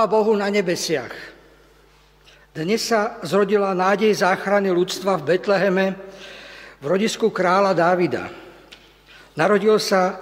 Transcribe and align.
Sláva 0.00 0.16
Bohu 0.16 0.32
na 0.32 0.48
nebesiach. 0.48 1.12
Dnes 2.56 2.88
sa 2.88 3.20
zrodila 3.20 3.76
nádej 3.76 4.16
záchrany 4.24 4.72
ľudstva 4.72 5.20
v 5.20 5.28
Betleheme 5.28 5.92
v 6.80 6.84
rodisku 6.88 7.28
kráľa 7.28 7.76
Dávida. 7.76 8.32
Narodil 9.36 9.76
sa 9.76 10.16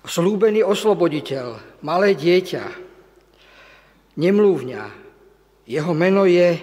slúbený 0.00 0.64
osloboditeľ, 0.64 1.60
malé 1.84 2.16
dieťa, 2.16 2.64
nemluvňa. 4.16 4.82
Jeho 5.68 5.92
meno 5.92 6.24
je 6.24 6.56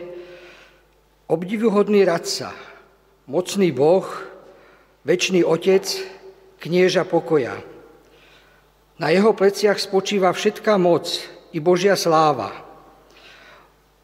obdivuhodný 1.30 2.02
radca, 2.02 2.50
mocný 3.30 3.70
Boh, 3.70 4.10
večný 5.06 5.46
otec, 5.46 5.86
knieža 6.58 7.06
pokoja. 7.06 7.62
Na 8.98 9.14
jeho 9.14 9.38
pleciach 9.38 9.78
spočíva 9.78 10.34
všetká 10.34 10.82
moc 10.82 11.35
i 11.56 11.60
Božia 11.64 11.96
sláva. 11.96 12.52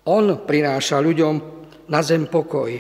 On 0.08 0.24
prináša 0.48 1.04
ľuďom 1.04 1.36
na 1.92 2.00
zem 2.00 2.24
pokoj. 2.24 2.72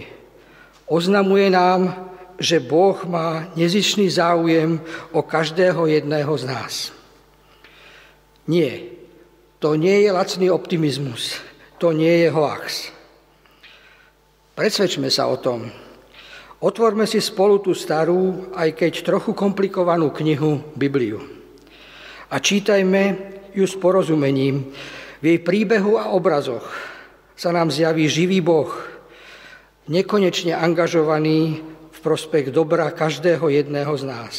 Oznamuje 0.87 1.51
nám, 1.51 1.91
že 2.39 2.63
Boh 2.63 2.95
má 3.05 3.51
nezišný 3.53 4.07
záujem 4.07 4.79
o 5.11 5.21
každého 5.21 5.91
jedného 5.91 6.33
z 6.39 6.43
nás. 6.47 6.73
Nie, 8.47 8.95
to 9.61 9.75
nie 9.77 10.07
je 10.07 10.09
lacný 10.09 10.47
optimizmus, 10.49 11.37
to 11.77 11.93
nie 11.93 12.25
je 12.25 12.33
hoax. 12.33 12.89
Presvedčme 14.57 15.11
sa 15.13 15.29
o 15.29 15.37
tom. 15.37 15.69
Otvorme 16.63 17.05
si 17.05 17.21
spolu 17.21 17.61
tú 17.61 17.77
starú, 17.77 18.49
aj 18.57 18.73
keď 18.73 18.93
trochu 19.05 19.37
komplikovanú 19.37 20.09
knihu 20.15 20.63
Bibliu 20.73 21.41
a 22.31 22.39
čítajme 22.39 23.03
ju 23.53 23.65
s 23.67 23.75
porozumením. 23.75 24.71
V 25.21 25.23
jej 25.23 25.39
príbehu 25.39 26.01
a 26.01 26.09
obrazoch 26.11 26.65
sa 27.37 27.53
nám 27.53 27.69
zjaví 27.69 28.09
živý 28.09 28.41
Boh, 28.41 28.69
nekonečne 29.89 30.53
angažovaný 30.57 31.61
v 31.91 31.99
prospech 32.01 32.49
dobra 32.49 32.89
každého 32.89 33.49
jedného 33.49 33.93
z 33.97 34.03
nás. 34.05 34.35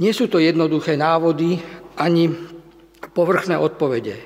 Nie 0.00 0.16
sú 0.16 0.32
to 0.32 0.40
jednoduché 0.40 0.96
návody 0.96 1.60
ani 2.00 2.32
povrchné 3.12 3.60
odpovede. 3.60 4.16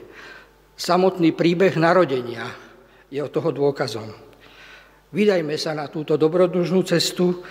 Samotný 0.78 1.34
príbeh 1.34 1.74
narodenia 1.74 2.46
je 3.10 3.18
od 3.22 3.30
toho 3.30 3.50
dôkazom. 3.50 4.10
Vydajme 5.14 5.54
sa 5.54 5.74
na 5.74 5.86
túto 5.86 6.18
dobrodružnú 6.18 6.82
cestu 6.82 7.42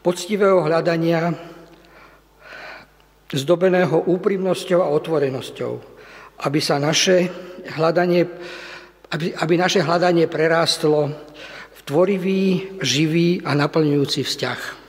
poctivého 0.00 0.64
hľadania 0.64 1.32
zdobeného 3.32 4.06
úprimnosťou 4.06 4.78
a 4.82 4.92
otvorenosťou, 4.94 5.72
aby, 6.46 6.60
sa 6.62 6.78
naše 6.78 7.26
hľadanie, 7.74 8.22
aby, 9.10 9.26
aby 9.34 9.54
naše 9.58 9.82
hľadanie 9.82 10.30
prerástlo 10.30 11.10
v 11.74 11.80
tvorivý, 11.82 12.42
živý 12.82 13.42
a 13.42 13.58
naplňujúci 13.58 14.22
vzťah. 14.22 14.85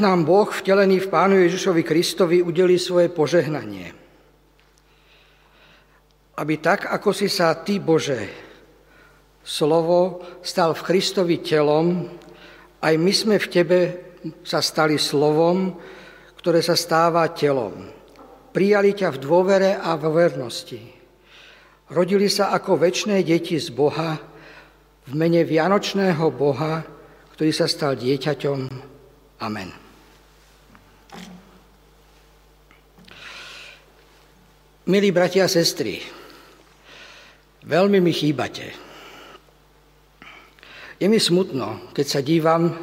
Nám 0.00 0.24
Boh, 0.24 0.48
vtelený 0.48 1.04
v 1.04 1.10
Pánu 1.12 1.36
Ježišovi 1.46 1.84
Kristovi, 1.84 2.40
udelí 2.40 2.80
svoje 2.80 3.12
požehnanie. 3.12 3.92
Aby 6.40 6.54
tak, 6.58 6.88
ako 6.88 7.12
si 7.12 7.28
sa 7.28 7.52
Ty, 7.60 7.78
Bože, 7.84 8.24
slovo 9.44 10.24
stal 10.40 10.72
v 10.72 10.84
Kristovi 10.84 11.44
telom, 11.44 12.08
aj 12.80 12.94
my 12.96 13.12
sme 13.12 13.36
v 13.36 13.50
Tebe 13.52 13.80
sa 14.40 14.64
stali 14.64 14.96
slovom, 14.96 15.76
ktoré 16.40 16.64
sa 16.64 16.74
stáva 16.74 17.28
telom. 17.36 17.92
Prijali 18.50 18.96
ťa 18.96 19.14
v 19.14 19.22
dôvere 19.22 19.70
a 19.76 19.94
v 20.00 20.04
vernosti. 20.10 20.80
Rodili 21.92 22.32
sa 22.32 22.56
ako 22.56 22.80
väčšie 22.80 23.20
deti 23.20 23.60
z 23.60 23.68
Boha, 23.70 24.16
v 25.04 25.12
mene 25.12 25.44
Vianočného 25.44 26.32
Boha, 26.32 26.80
ktorý 27.36 27.52
sa 27.52 27.68
stal 27.68 27.96
dieťaťom 28.00 28.90
Amen. 29.40 29.89
Milí 34.90 35.14
bratia 35.14 35.46
a 35.46 35.54
sestry, 35.54 36.02
veľmi 37.62 38.02
mi 38.02 38.10
chýbate. 38.10 38.74
Je 40.98 41.06
mi 41.06 41.22
smutno, 41.22 41.94
keď 41.94 42.06
sa 42.10 42.18
dívam 42.18 42.74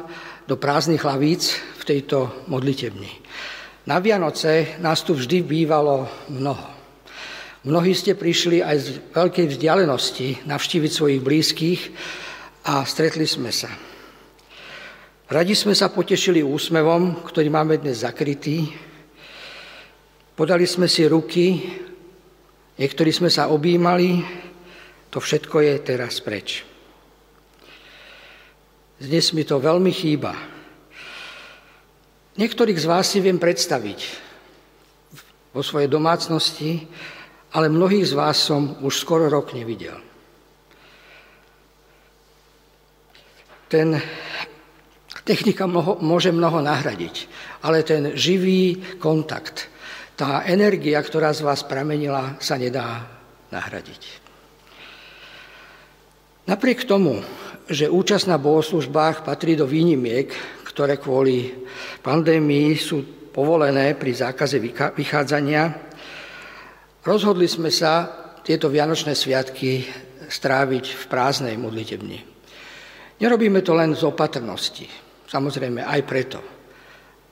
do 0.48 0.56
prázdnych 0.56 1.04
hlavíc 1.04 1.60
v 1.60 1.82
tejto 1.84 2.48
modlitebni. 2.48 3.12
Na 3.92 4.00
Vianoce 4.00 4.80
nás 4.80 5.04
tu 5.04 5.20
vždy 5.20 5.44
bývalo 5.44 6.08
mnoho. 6.32 6.64
Mnohí 7.68 7.92
ste 7.92 8.16
prišli 8.16 8.64
aj 8.64 8.76
z 8.80 8.88
veľkej 9.12 9.46
vzdialenosti 9.52 10.48
navštíviť 10.48 10.88
svojich 10.96 11.20
blízkych 11.20 11.80
a 12.72 12.88
stretli 12.88 13.28
sme 13.28 13.52
sa. 13.52 13.68
Radi 15.28 15.52
sme 15.52 15.76
sa 15.76 15.92
potešili 15.92 16.40
úsmevom, 16.40 17.20
ktorý 17.28 17.52
máme 17.52 17.76
dnes 17.76 18.00
zakrytý. 18.00 18.64
Podali 20.32 20.64
sme 20.64 20.88
si 20.88 21.04
ruky, 21.04 21.84
niektorí 22.78 23.10
sme 23.12 23.28
sa 23.28 23.50
objímali, 23.52 24.22
to 25.10 25.18
všetko 25.18 25.60
je 25.60 25.74
teraz 25.82 26.22
preč. 26.22 26.64
Dnes 28.98 29.30
mi 29.34 29.46
to 29.46 29.62
veľmi 29.62 29.92
chýba. 29.94 30.34
Niektorých 32.38 32.78
z 32.78 32.86
vás 32.86 33.10
si 33.10 33.18
viem 33.18 33.38
predstaviť 33.38 34.00
vo 35.54 35.62
svojej 35.62 35.90
domácnosti, 35.90 36.86
ale 37.54 37.66
mnohých 37.70 38.06
z 38.10 38.14
vás 38.14 38.38
som 38.38 38.78
už 38.82 38.94
skoro 38.94 39.26
rok 39.26 39.54
nevidel. 39.54 39.98
Ten 43.68 44.00
Technika 45.28 45.68
mnoho, 45.68 46.00
môže 46.00 46.32
mnoho 46.32 46.64
nahradiť, 46.64 47.28
ale 47.60 47.84
ten 47.84 48.16
živý 48.16 48.96
kontakt, 48.96 49.68
tá 50.18 50.42
energia, 50.50 50.98
ktorá 50.98 51.30
z 51.30 51.46
vás 51.46 51.62
pramenila, 51.62 52.34
sa 52.42 52.58
nedá 52.58 53.06
nahradiť. 53.54 54.26
Napriek 56.50 56.82
tomu, 56.90 57.22
že 57.70 57.86
účasť 57.86 58.26
na 58.26 58.34
bohoslužbách 58.40 59.22
patrí 59.22 59.54
do 59.54 59.68
výnimiek, 59.68 60.26
ktoré 60.66 60.98
kvôli 60.98 61.54
pandémii 62.02 62.74
sú 62.74 63.30
povolené 63.30 63.94
pri 63.94 64.10
zákaze 64.10 64.58
vychádzania, 64.98 65.70
rozhodli 67.06 67.46
sme 67.46 67.70
sa 67.70 68.10
tieto 68.42 68.66
Vianočné 68.66 69.14
sviatky 69.14 69.86
stráviť 70.26 70.84
v 70.98 71.04
prázdnej 71.06 71.54
modlitebni. 71.54 72.18
Nerobíme 73.22 73.62
to 73.62 73.76
len 73.78 73.94
z 73.94 74.02
opatrnosti, 74.02 74.88
Samozrejme, 75.28 75.84
aj 75.84 76.00
preto. 76.08 76.57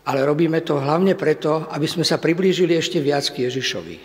Ale 0.06 0.22
robíme 0.22 0.62
to 0.62 0.78
hlavne 0.78 1.18
preto, 1.18 1.66
aby 1.70 1.86
sme 1.90 2.06
sa 2.06 2.22
priblížili 2.22 2.78
ešte 2.78 3.02
viac 3.02 3.26
k 3.30 3.50
Ježišovi. 3.50 3.96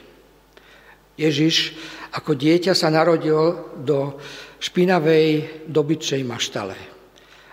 Ježiš 1.22 1.78
ako 2.18 2.34
dieťa 2.34 2.74
sa 2.74 2.90
narodil 2.90 3.72
do 3.78 4.18
špinavej 4.58 5.64
dobytčej 5.70 6.22
maštale. 6.26 6.78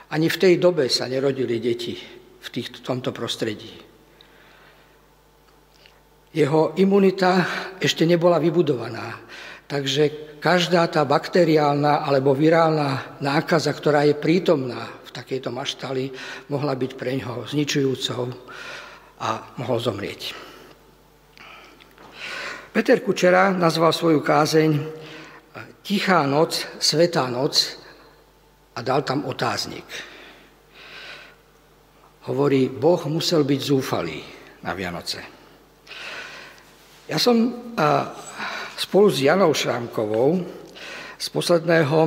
Ani 0.08 0.32
v 0.32 0.40
tej 0.40 0.54
dobe 0.56 0.88
sa 0.88 1.04
nerodili 1.04 1.60
deti 1.60 1.94
v, 2.40 2.48
tých, 2.48 2.80
tomto 2.80 3.12
prostredí. 3.12 3.70
Jeho 6.32 6.72
imunita 6.80 7.44
ešte 7.80 8.08
nebola 8.08 8.40
vybudovaná, 8.40 9.20
takže 9.68 10.36
každá 10.40 10.88
tá 10.88 11.04
bakteriálna 11.04 12.04
alebo 12.04 12.32
virálna 12.32 13.20
nákaza, 13.20 13.72
ktorá 13.72 14.04
je 14.08 14.16
prítomná 14.16 14.97
v 15.18 15.26
takejto 15.26 15.50
maštali, 15.50 16.14
mohla 16.46 16.78
byť 16.78 16.94
pre 16.94 17.18
ňoho 17.18 17.50
zničujúcou 17.50 18.30
a 19.18 19.50
mohol 19.58 19.78
zomrieť. 19.82 20.30
Peter 22.70 23.02
Kučera 23.02 23.50
nazval 23.50 23.90
svoju 23.90 24.22
kázeň 24.22 24.70
Tichá 25.82 26.22
noc, 26.22 26.70
svetá 26.78 27.26
noc 27.26 27.82
a 28.76 28.84
dal 28.86 29.02
tam 29.02 29.26
otáznik. 29.26 29.82
Hovorí, 32.30 32.70
Boh 32.70 33.02
musel 33.10 33.42
byť 33.42 33.58
zúfalý 33.58 34.22
na 34.62 34.70
Vianoce. 34.70 35.18
Ja 37.10 37.18
som 37.18 37.74
spolu 38.78 39.10
s 39.10 39.18
Janou 39.18 39.50
Šrámkovou 39.50 40.38
z 41.18 41.26
posledného 41.34 41.98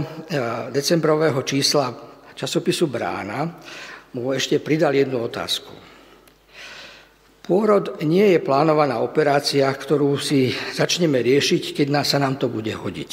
decembrového 0.72 1.44
čísla 1.44 2.11
časopisu 2.42 2.90
Brána 2.90 3.62
mu 4.18 4.34
ešte 4.34 4.58
pridal 4.58 4.98
jednu 4.98 5.22
otázku. 5.22 5.70
Pôrod 7.46 8.02
nie 8.02 8.34
je 8.34 8.40
plánovaná 8.42 8.98
operácia, 8.98 9.70
ktorú 9.70 10.18
si 10.18 10.50
začneme 10.74 11.22
riešiť, 11.22 11.78
keď 11.78 11.88
nás 11.94 12.10
sa 12.10 12.18
nám 12.18 12.42
to 12.42 12.50
bude 12.50 12.74
hodiť. 12.74 13.12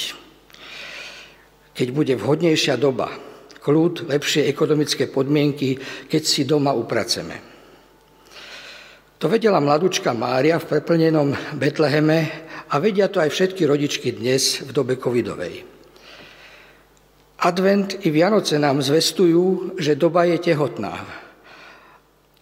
Keď 1.76 1.88
bude 1.92 2.16
vhodnejšia 2.16 2.80
doba, 2.80 3.12
kľud, 3.61 4.08
lepšie 4.08 4.49
ekonomické 4.49 5.12
podmienky, 5.12 5.76
keď 6.08 6.23
si 6.25 6.49
doma 6.49 6.73
upraceme. 6.73 7.37
To 9.18 9.26
vedela 9.26 9.61
mladúčka 9.61 10.14
Mária 10.14 10.56
v 10.56 10.68
preplnenom 10.73 11.35
Betleheme 11.58 12.18
a 12.70 12.78
vedia 12.80 13.11
to 13.12 13.18
aj 13.20 13.35
všetky 13.35 13.66
rodičky 13.66 14.14
dnes 14.14 14.62
v 14.64 14.70
dobe 14.73 14.97
covidovej. 14.97 15.77
Advent 17.38 18.02
i 18.02 18.11
Vianoce 18.11 18.59
nám 18.59 18.83
zvestujú, 18.83 19.78
že 19.78 19.95
doba 19.95 20.26
je 20.26 20.42
tehotná 20.42 21.07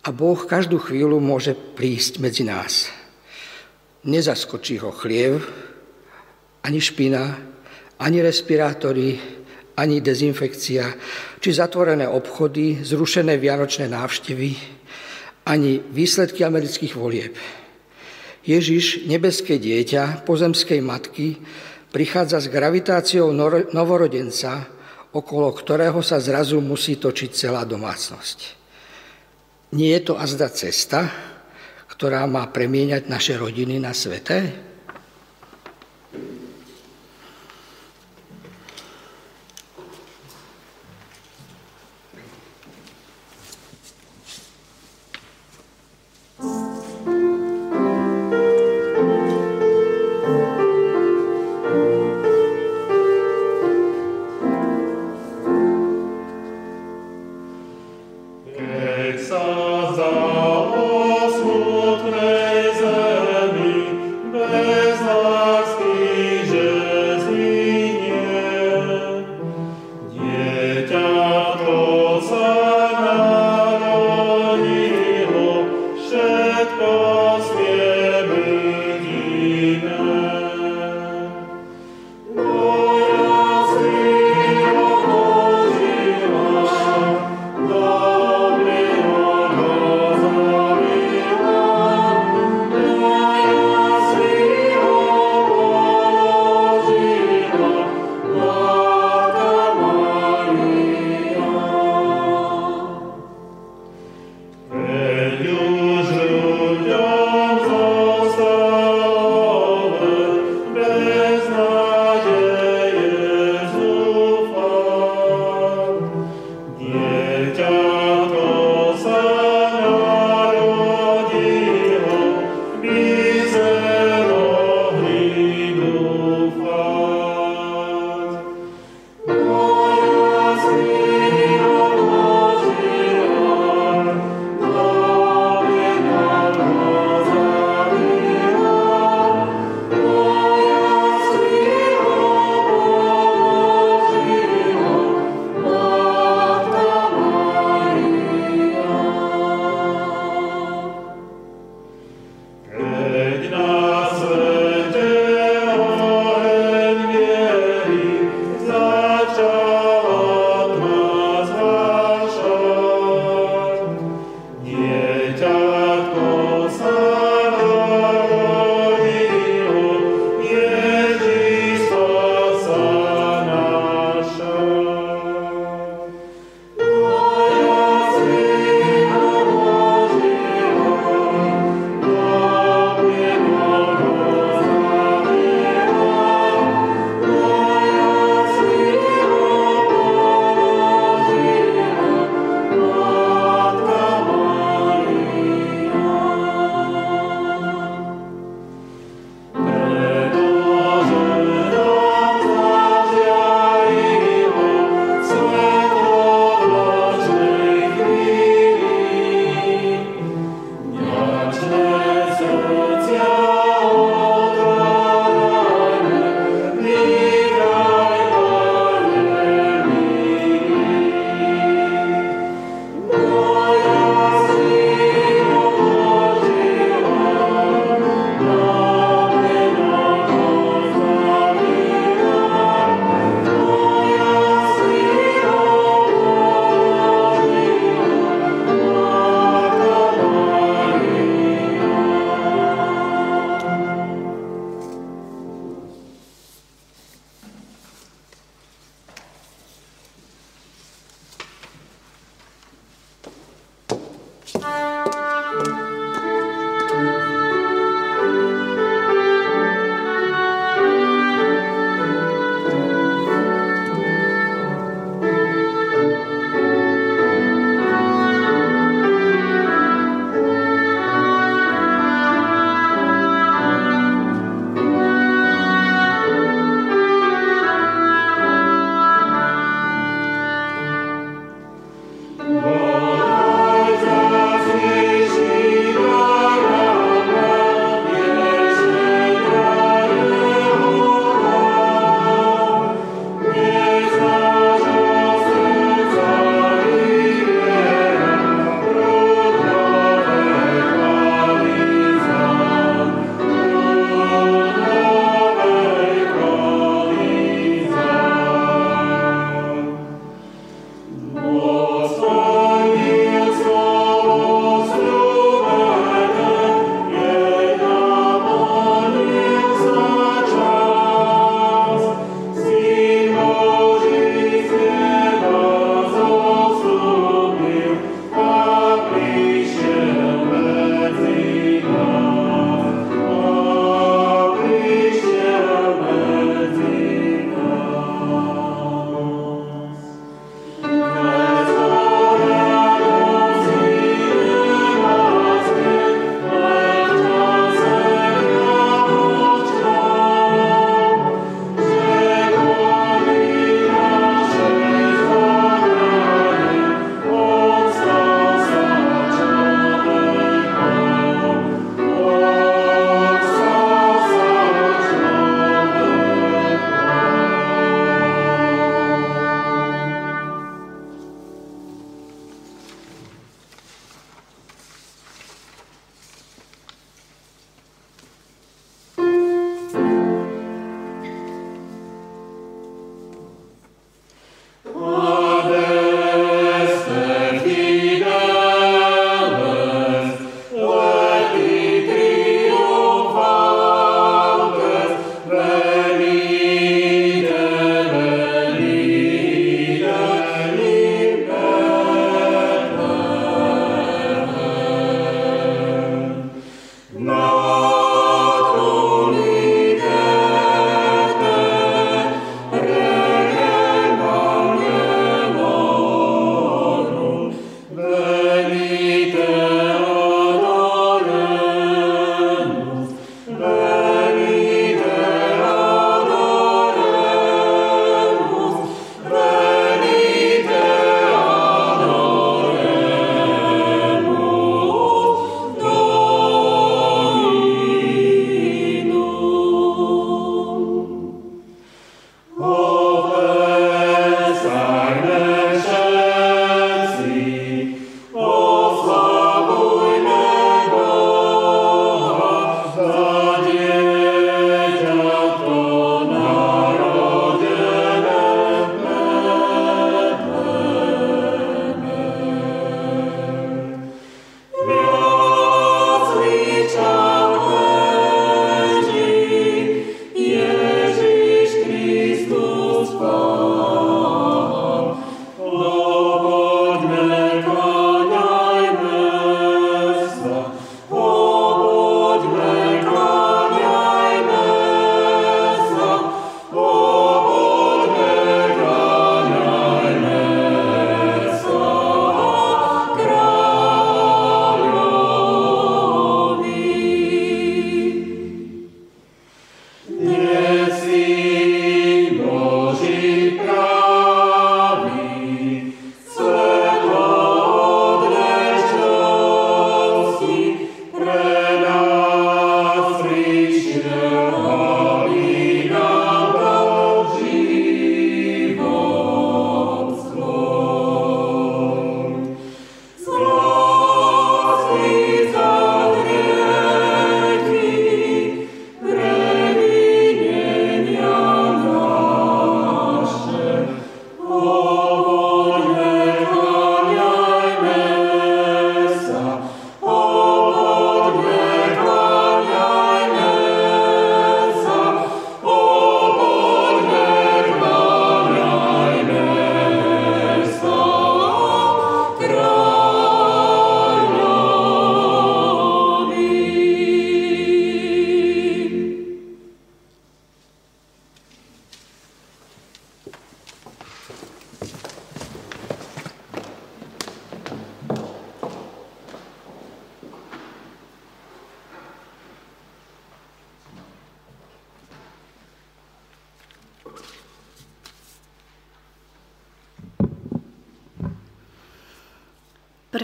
a 0.00 0.08
Boh 0.08 0.40
každú 0.40 0.80
chvíľu 0.80 1.20
môže 1.20 1.52
prísť 1.52 2.16
medzi 2.16 2.48
nás. 2.48 2.88
Nezaskočí 4.08 4.80
ho 4.80 4.88
chliev, 4.96 5.44
ani 6.64 6.80
špina, 6.80 7.36
ani 8.00 8.24
respirátory, 8.24 9.20
ani 9.76 10.00
dezinfekcia, 10.00 10.96
či 11.44 11.50
zatvorené 11.52 12.08
obchody, 12.08 12.80
zrušené 12.80 13.36
vianočné 13.36 13.92
návštevy, 13.92 14.56
ani 15.44 15.84
výsledky 15.92 16.40
amerických 16.40 16.96
volieb. 16.96 17.36
Ježiš, 18.48 19.04
nebeské 19.04 19.60
dieťa, 19.60 20.24
pozemskej 20.24 20.80
matky, 20.80 21.36
prichádza 21.92 22.40
s 22.40 22.48
gravitáciou 22.48 23.28
novorodenca, 23.76 24.75
okolo 25.16 25.56
ktorého 25.56 26.04
sa 26.04 26.20
zrazu 26.20 26.60
musí 26.60 27.00
točiť 27.00 27.30
celá 27.32 27.64
domácnosť. 27.64 28.38
Nie 29.72 29.96
je 29.98 30.12
to 30.12 30.14
azda 30.20 30.52
cesta, 30.52 31.08
ktorá 31.88 32.28
má 32.28 32.44
premieňať 32.52 33.08
naše 33.08 33.34
rodiny 33.40 33.80
na 33.80 33.96
sveté? 33.96 34.65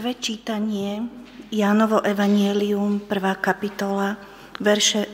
Prvé 0.03 0.19
čítanie, 0.19 1.07
Jánovo 1.47 2.03
Evangelium, 2.03 2.99
prvá 2.99 3.39
kapitola, 3.39 4.19
verše 4.59 5.07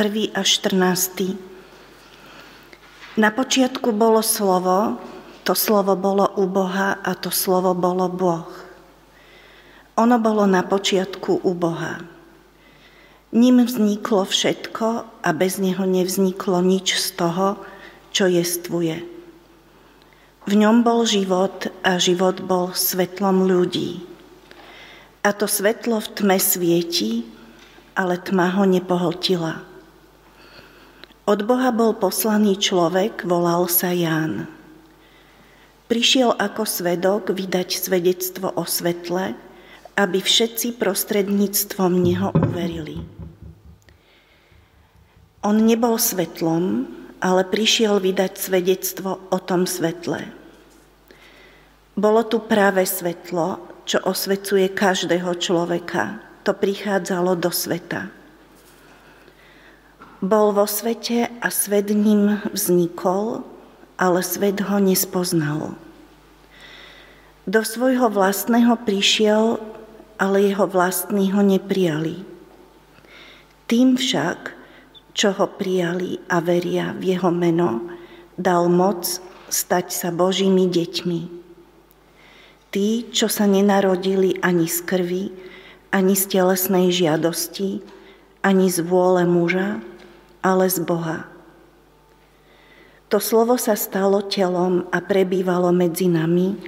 1. 0.00 0.32
až 0.32 0.64
14. 0.64 3.20
Na 3.20 3.28
počiatku 3.28 3.92
bolo 3.92 4.24
slovo, 4.24 4.96
to 5.44 5.52
slovo 5.52 5.92
bolo 5.92 6.24
u 6.40 6.48
Boha 6.48 7.04
a 7.04 7.12
to 7.12 7.28
slovo 7.28 7.76
bolo 7.76 8.08
Boh. 8.08 8.48
Ono 10.00 10.16
bolo 10.16 10.48
na 10.48 10.64
počiatku 10.64 11.44
u 11.44 11.52
Boha. 11.52 12.00
Ním 13.28 13.68
vzniklo 13.68 14.24
všetko 14.24 15.20
a 15.20 15.28
bez 15.36 15.60
neho 15.60 15.84
nevzniklo 15.84 16.64
nič 16.64 16.96
z 16.96 17.20
toho, 17.20 17.60
čo 18.08 18.24
jestvuje. 18.24 19.04
V 20.48 20.52
ňom 20.56 20.80
bol 20.80 21.04
život 21.04 21.68
a 21.84 22.00
život 22.00 22.40
bol 22.40 22.72
svetlom 22.72 23.44
ľudí. 23.44 24.13
A 25.24 25.32
to 25.32 25.48
svetlo 25.48 26.04
v 26.04 26.08
tme 26.20 26.36
svieti, 26.36 27.24
ale 27.96 28.20
tma 28.20 28.52
ho 28.60 28.68
nepohltila. 28.68 29.64
Od 31.24 31.40
Boha 31.48 31.72
bol 31.72 31.96
poslaný 31.96 32.60
človek, 32.60 33.24
volal 33.24 33.64
sa 33.72 33.88
Ján. 33.96 34.44
Prišiel 35.88 36.36
ako 36.36 36.68
svedok 36.68 37.32
vydať 37.32 37.80
svedectvo 37.80 38.52
o 38.52 38.68
svetle, 38.68 39.32
aby 39.96 40.18
všetci 40.20 40.76
prostredníctvom 40.76 41.92
neho 41.96 42.28
uverili. 42.36 43.00
On 45.40 45.56
nebol 45.56 45.96
svetlom, 45.96 46.84
ale 47.24 47.48
prišiel 47.48 47.96
vydať 48.04 48.32
svedectvo 48.36 49.32
o 49.32 49.38
tom 49.40 49.64
svetle. 49.64 50.28
Bolo 51.96 52.20
tu 52.28 52.44
práve 52.44 52.84
svetlo, 52.84 53.73
čo 53.84 54.00
osvecuje 54.04 54.68
každého 54.72 55.36
človeka. 55.36 56.20
To 56.44 56.52
prichádzalo 56.52 57.36
do 57.40 57.48
sveta. 57.48 58.12
Bol 60.24 60.56
vo 60.56 60.64
svete 60.64 61.28
a 61.40 61.48
svet 61.52 61.92
ním 61.92 62.40
vznikol, 62.52 63.44
ale 64.00 64.24
svet 64.24 64.60
ho 64.64 64.80
nespoznal. 64.80 65.76
Do 67.44 67.60
svojho 67.60 68.08
vlastného 68.08 68.72
prišiel, 68.88 69.60
ale 70.16 70.48
jeho 70.48 70.64
vlastní 70.64 71.28
ho 71.36 71.44
neprijali. 71.44 72.24
Tým 73.68 74.00
však, 74.00 74.56
čo 75.12 75.36
ho 75.36 75.46
prijali 75.48 76.24
a 76.32 76.40
veria 76.40 76.96
v 76.96 77.16
jeho 77.16 77.28
meno, 77.28 77.84
dal 78.40 78.72
moc 78.72 79.04
stať 79.52 79.92
sa 79.92 80.08
Božími 80.08 80.72
deťmi. 80.72 81.43
Tí, 82.74 83.06
čo 83.14 83.30
sa 83.30 83.46
nenarodili 83.46 84.42
ani 84.42 84.66
z 84.66 84.82
krvi, 84.82 85.24
ani 85.94 86.18
z 86.18 86.26
telesnej 86.26 86.90
žiadosti, 86.90 87.86
ani 88.42 88.66
z 88.66 88.82
vôle 88.82 89.22
muža, 89.30 89.78
ale 90.42 90.66
z 90.66 90.82
Boha. 90.82 91.30
To 93.14 93.22
slovo 93.22 93.54
sa 93.54 93.78
stalo 93.78 94.26
telom 94.26 94.90
a 94.90 94.98
prebývalo 94.98 95.70
medzi 95.70 96.10
nami 96.10 96.58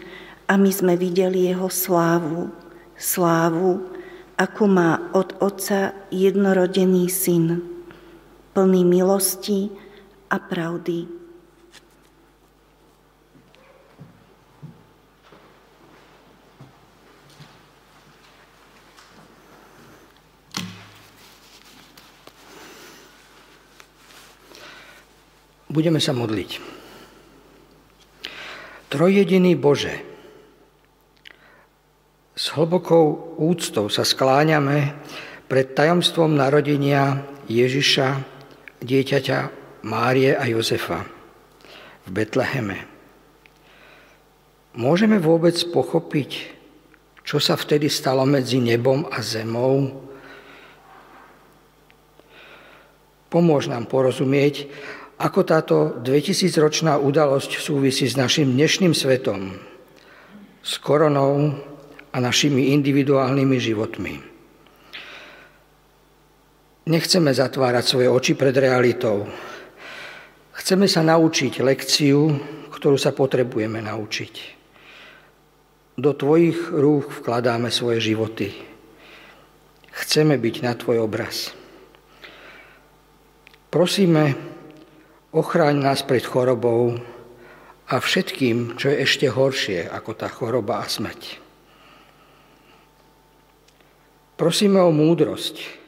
a 0.46 0.54
my 0.54 0.70
sme 0.70 0.94
videli 0.94 1.50
jeho 1.50 1.66
slávu, 1.66 2.54
slávu, 2.94 3.82
akú 4.38 4.70
má 4.70 5.10
od 5.10 5.34
Otca 5.42 5.90
jednorodený 6.14 7.10
syn 7.10 7.74
plný 8.56 8.88
milosti 8.88 9.68
a 10.32 10.40
pravdy. 10.40 11.15
Budeme 25.66 25.98
sa 25.98 26.14
modliť. 26.14 26.50
Trojjediný 28.86 29.58
Bože, 29.58 29.98
s 32.36 32.54
hlbokou 32.54 33.34
úctou 33.40 33.90
sa 33.90 34.06
skláňame 34.06 34.94
pred 35.50 35.74
tajomstvom 35.74 36.36
narodenia 36.38 37.24
Ježiša 37.50 38.22
dieťaťa 38.78 39.38
Márie 39.88 40.36
a 40.38 40.44
Jozefa 40.46 41.02
v 42.06 42.08
Betleheme. 42.14 42.78
Môžeme 44.76 45.18
vôbec 45.18 45.56
pochopiť, 45.72 46.30
čo 47.26 47.42
sa 47.42 47.58
vtedy 47.58 47.90
stalo 47.90 48.22
medzi 48.22 48.62
nebom 48.62 49.08
a 49.10 49.18
zemou? 49.18 50.04
Pomôž 53.26 53.66
nám 53.66 53.90
porozumieť, 53.90 54.68
ako 55.16 55.40
táto 55.48 55.76
2000-ročná 56.04 57.00
udalosť 57.00 57.56
súvisí 57.56 58.04
s 58.04 58.20
našim 58.20 58.52
dnešným 58.52 58.92
svetom, 58.92 59.56
s 60.60 60.76
koronou 60.76 61.56
a 62.12 62.16
našimi 62.20 62.76
individuálnymi 62.76 63.56
životmi. 63.56 64.14
Nechceme 66.86 67.32
zatvárať 67.32 67.84
svoje 67.84 68.08
oči 68.12 68.32
pred 68.36 68.54
realitou. 68.54 69.26
Chceme 70.54 70.86
sa 70.86 71.02
naučiť 71.02 71.64
lekciu, 71.64 72.20
ktorú 72.70 73.00
sa 73.00 73.10
potrebujeme 73.10 73.82
naučiť. 73.82 74.34
Do 75.96 76.12
tvojich 76.12 76.76
rúk 76.76 77.24
vkladáme 77.24 77.72
svoje 77.72 78.12
životy. 78.12 78.52
Chceme 79.96 80.36
byť 80.36 80.56
na 80.60 80.76
tvoj 80.76 81.08
obraz. 81.08 81.56
Prosíme, 83.72 84.55
ochráň 85.36 85.76
nás 85.84 86.00
pred 86.00 86.24
chorobou 86.24 86.96
a 87.92 88.00
všetkým, 88.00 88.80
čo 88.80 88.88
je 88.88 89.04
ešte 89.04 89.28
horšie 89.28 89.84
ako 89.92 90.10
tá 90.16 90.32
choroba 90.32 90.80
a 90.80 90.88
smrť. 90.88 91.44
Prosíme 94.40 94.80
o 94.80 94.88
múdrosť, 94.88 95.84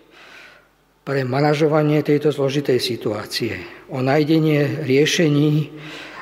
pre 1.08 1.24
manažovanie 1.24 2.04
tejto 2.04 2.28
zložitej 2.28 2.76
situácie, 2.76 3.56
o 3.88 4.04
nájdenie 4.04 4.84
riešení, 4.84 5.72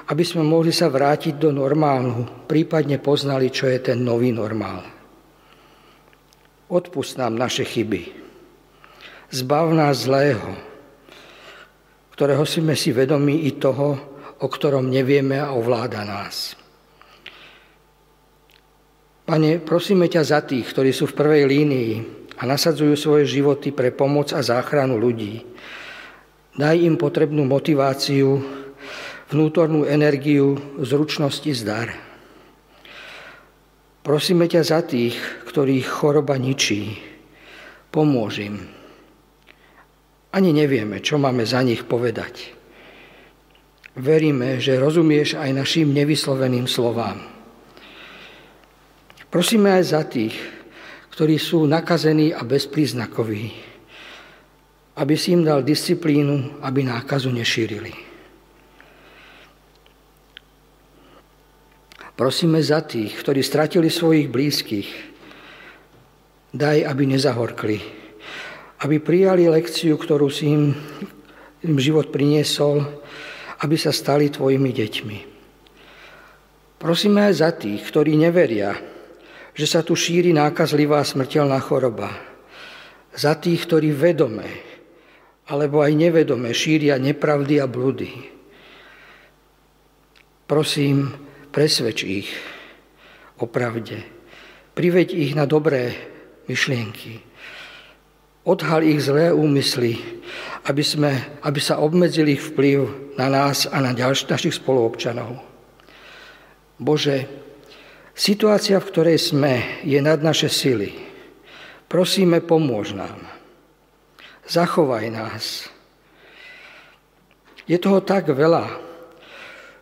aby 0.06 0.22
sme 0.22 0.46
mohli 0.46 0.70
sa 0.70 0.86
vrátiť 0.86 1.42
do 1.42 1.50
normálu, 1.50 2.46
prípadne 2.46 3.02
poznali, 3.02 3.50
čo 3.50 3.66
je 3.66 3.82
ten 3.82 3.98
nový 4.06 4.30
normál. 4.30 4.86
Odpust 6.70 7.18
nám 7.18 7.34
naše 7.34 7.66
chyby. 7.66 8.14
Zbav 9.34 9.74
nás 9.74 10.06
zlého, 10.06 10.54
ktorého 12.16 12.48
sme 12.48 12.72
si 12.72 12.96
vedomí 12.96 13.44
i 13.44 13.60
toho, 13.60 13.88
o 14.40 14.46
ktorom 14.48 14.88
nevieme 14.88 15.36
a 15.36 15.52
ovláda 15.52 16.00
nás. 16.02 16.56
Pane, 19.28 19.60
prosíme 19.60 20.08
ťa 20.08 20.22
za 20.24 20.40
tých, 20.40 20.72
ktorí 20.72 20.96
sú 20.96 21.12
v 21.12 21.16
prvej 21.18 21.44
línii, 21.44 21.92
a 22.36 22.42
nasadzujú 22.44 22.94
svoje 22.96 23.24
životy 23.24 23.72
pre 23.72 23.88
pomoc 23.92 24.36
a 24.36 24.44
záchranu 24.44 25.00
ľudí. 25.00 25.40
Daj 26.56 26.76
im 26.84 26.96
potrebnú 27.00 27.48
motiváciu, 27.48 28.40
vnútornú 29.32 29.88
energiu, 29.88 30.56
zručnosti, 30.80 31.48
zdar. 31.56 31.96
Prosíme 34.04 34.46
ťa 34.46 34.62
za 34.62 34.80
tých, 34.84 35.16
ktorých 35.48 35.88
choroba 35.88 36.38
ničí. 36.38 37.00
Pomôž 37.90 38.44
im. 38.44 38.75
Ani 40.34 40.50
nevieme, 40.50 40.98
čo 41.04 41.20
máme 41.20 41.46
za 41.46 41.62
nich 41.62 41.86
povedať. 41.86 42.56
Veríme, 43.96 44.60
že 44.60 44.76
rozumieš 44.76 45.40
aj 45.40 45.56
našim 45.56 45.88
nevysloveným 45.94 46.68
slovám. 46.68 47.16
Prosíme 49.32 49.72
aj 49.80 49.84
za 49.84 50.02
tých, 50.04 50.36
ktorí 51.16 51.40
sú 51.40 51.64
nakazení 51.64 52.36
a 52.36 52.44
bezpríznakoví, 52.44 53.48
aby 55.00 55.14
si 55.16 55.32
im 55.32 55.44
dal 55.44 55.64
disciplínu, 55.64 56.60
aby 56.60 56.84
nákazu 56.84 57.32
nešírili. 57.32 57.92
Prosíme 62.16 62.60
za 62.64 62.80
tých, 62.80 63.12
ktorí 63.20 63.44
stratili 63.44 63.92
svojich 63.92 64.28
blízkych. 64.32 64.88
Daj, 66.56 66.88
aby 66.88 67.04
nezahorkli, 67.12 67.76
aby 68.84 69.00
prijali 69.00 69.48
lekciu, 69.48 69.96
ktorú 69.96 70.28
si 70.28 70.52
im, 70.52 70.76
im 71.64 71.76
život 71.80 72.12
priniesol, 72.12 72.84
aby 73.64 73.76
sa 73.80 73.94
stali 73.94 74.28
tvojimi 74.28 74.70
deťmi. 74.74 75.18
Prosíme 76.76 77.32
aj 77.32 77.34
za 77.40 77.50
tých, 77.56 77.80
ktorí 77.88 78.20
neveria, 78.20 78.76
že 79.56 79.64
sa 79.64 79.80
tu 79.80 79.96
šíri 79.96 80.36
nákazlivá 80.36 81.00
smrteľná 81.00 81.56
choroba. 81.64 82.12
Za 83.16 83.40
tých, 83.40 83.64
ktorí 83.64 83.96
vedome 83.96 84.76
alebo 85.46 85.78
aj 85.82 85.94
nevedome 85.94 86.50
šíria 86.50 86.98
nepravdy 86.98 87.62
a 87.62 87.70
bludy. 87.70 88.10
Prosím, 90.46 91.14
presvedč 91.54 92.02
ich 92.02 92.30
o 93.38 93.46
pravde. 93.46 94.02
Priveď 94.74 95.14
ich 95.14 95.32
na 95.38 95.46
dobré 95.46 95.94
myšlienky. 96.50 97.22
Odhal 98.46 98.86
ich 98.86 99.02
zlé 99.02 99.34
úmysly, 99.34 99.98
aby, 100.70 100.82
sme, 100.86 101.18
aby 101.42 101.58
sa 101.58 101.82
obmedzil 101.82 102.30
ich 102.30 102.42
vplyv 102.54 103.10
na 103.18 103.26
nás 103.26 103.66
a 103.66 103.82
na 103.82 103.90
ďalších 103.90 104.30
našich 104.30 104.54
spoluobčanov. 104.62 105.42
Bože, 106.78 107.26
situácia, 108.14 108.78
v 108.78 108.86
ktorej 108.86 109.18
sme, 109.18 109.82
je 109.82 109.98
nad 109.98 110.22
naše 110.22 110.46
sily. 110.46 110.94
Prosíme, 111.90 112.38
pomôž 112.38 112.94
nám. 112.94 113.18
Zachovaj 114.46 115.10
nás. 115.10 115.66
Je 117.66 117.74
toho 117.82 117.98
tak 117.98 118.30
veľa, 118.30 118.78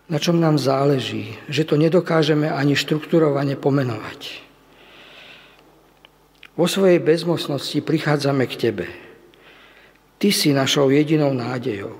na 0.09 0.18
čom 0.20 0.40
nám 0.40 0.57
záleží, 0.57 1.37
že 1.53 1.68
to 1.68 1.77
nedokážeme 1.77 2.48
ani 2.48 2.77
štrukturovane 2.77 3.61
pomenovať. 3.61 4.43
Vo 6.55 6.71
svojej 6.71 7.03
bezmocnosti 7.03 7.83
prichádzame 7.83 8.47
k 8.47 8.55
Tebe. 8.55 8.87
Ty 10.23 10.29
si 10.31 10.55
našou 10.55 10.87
jedinou 10.95 11.35
nádejou. 11.35 11.99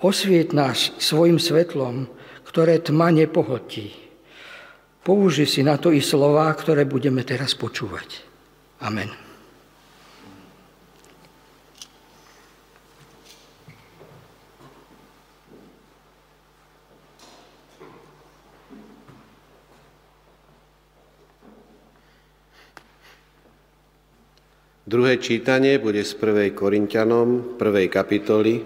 Osviet 0.00 0.52
nás 0.52 0.92
svojim 1.00 1.40
svetlom, 1.40 2.08
ktoré 2.44 2.80
tma 2.80 3.08
nepohotí. 3.08 3.96
Použi 5.00 5.48
si 5.48 5.64
na 5.64 5.80
to 5.80 5.88
i 5.88 6.04
slová, 6.04 6.52
ktoré 6.52 6.84
budeme 6.84 7.24
teraz 7.24 7.56
počúvať. 7.56 8.20
Amen. 8.84 9.29
Druhé 24.90 25.22
čítanie 25.22 25.78
bude 25.78 26.02
z 26.02 26.18
1. 26.18 26.50
Korintianom, 26.50 27.54
1. 27.62 27.86
kapitoly, 27.86 28.58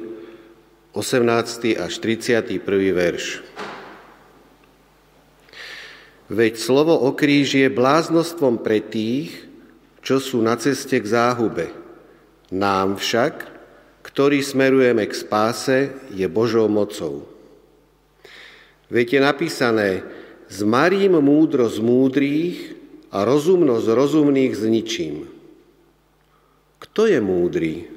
18. 0.96 1.76
až 1.76 1.92
31. 2.00 2.64
verš. 2.96 3.44
Veď 6.32 6.56
slovo 6.56 6.96
o 6.96 7.12
kríži 7.12 7.68
je 7.68 7.76
bláznostvom 7.76 8.56
pre 8.64 8.80
tých, 8.80 9.36
čo 10.00 10.16
sú 10.16 10.40
na 10.40 10.56
ceste 10.56 10.96
k 10.96 11.04
záhube. 11.04 11.68
Nám 12.48 12.96
však, 12.96 13.44
ktorí 14.08 14.40
smerujeme 14.40 15.04
k 15.04 15.12
spáse, 15.12 15.92
je 16.08 16.24
Božou 16.24 16.72
mocou. 16.72 17.28
Veď 18.88 19.20
je 19.20 19.20
napísané, 19.20 19.90
zmarím 20.48 21.20
múdro 21.20 21.68
z 21.68 21.84
múdrých 21.84 22.80
a 23.12 23.28
rozumnosť 23.28 23.92
rozumných 23.92 24.56
zničím. 24.56 25.33
Kto 26.94 27.10
je 27.10 27.18
múdry? 27.18 27.90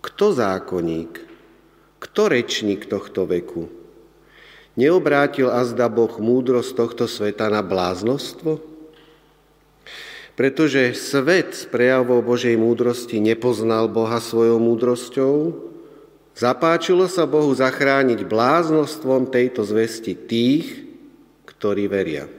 Kto 0.00 0.32
zákonník? 0.32 1.20
Kto 2.00 2.32
rečník 2.32 2.88
tohto 2.88 3.28
veku? 3.28 3.68
Neobrátil 4.72 5.52
azda 5.52 5.92
Boh 5.92 6.16
múdrosť 6.16 6.80
tohto 6.80 7.04
sveta 7.12 7.52
na 7.52 7.60
bláznostvo? 7.60 8.64
Pretože 10.32 10.96
svet 10.96 11.52
s 11.52 11.68
prejavou 11.68 12.24
Božej 12.24 12.56
múdrosti 12.56 13.20
nepoznal 13.20 13.84
Boha 13.92 14.16
svojou 14.16 14.64
múdrosťou, 14.64 15.52
zapáčilo 16.32 17.12
sa 17.12 17.28
Bohu 17.28 17.52
zachrániť 17.52 18.24
bláznostvom 18.24 19.28
tejto 19.28 19.60
zvesti 19.60 20.16
tých, 20.16 20.88
ktorí 21.44 21.84
veria. 21.84 22.32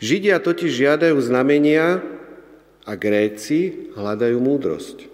Židia 0.00 0.40
totiž 0.40 0.72
žiadajú 0.72 1.20
znamenia, 1.20 2.15
a 2.86 2.94
Gréci 2.94 3.90
hľadajú 3.98 4.38
múdrosť. 4.38 5.10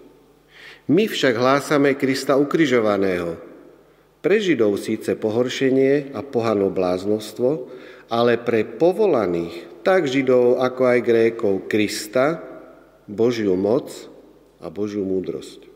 My 0.87 1.09
však 1.09 1.33
hlásame 1.33 1.97
Krista 1.97 2.37
ukrižovaného. 2.37 3.41
Pre 4.23 4.37
Židov 4.39 4.79
síce 4.79 5.17
pohoršenie 5.19 6.15
a 6.15 6.23
pohano 6.23 6.71
bláznostvo, 6.71 7.67
ale 8.07 8.39
pre 8.39 8.63
povolaných, 8.63 9.83
tak 9.83 10.07
Židov 10.07 10.63
ako 10.63 10.81
aj 10.87 10.99
Grékov, 11.03 11.67
Krista, 11.67 12.39
Božiu 13.09 13.59
moc 13.59 13.91
a 14.63 14.71
Božiu 14.71 15.03
múdrosť. 15.03 15.67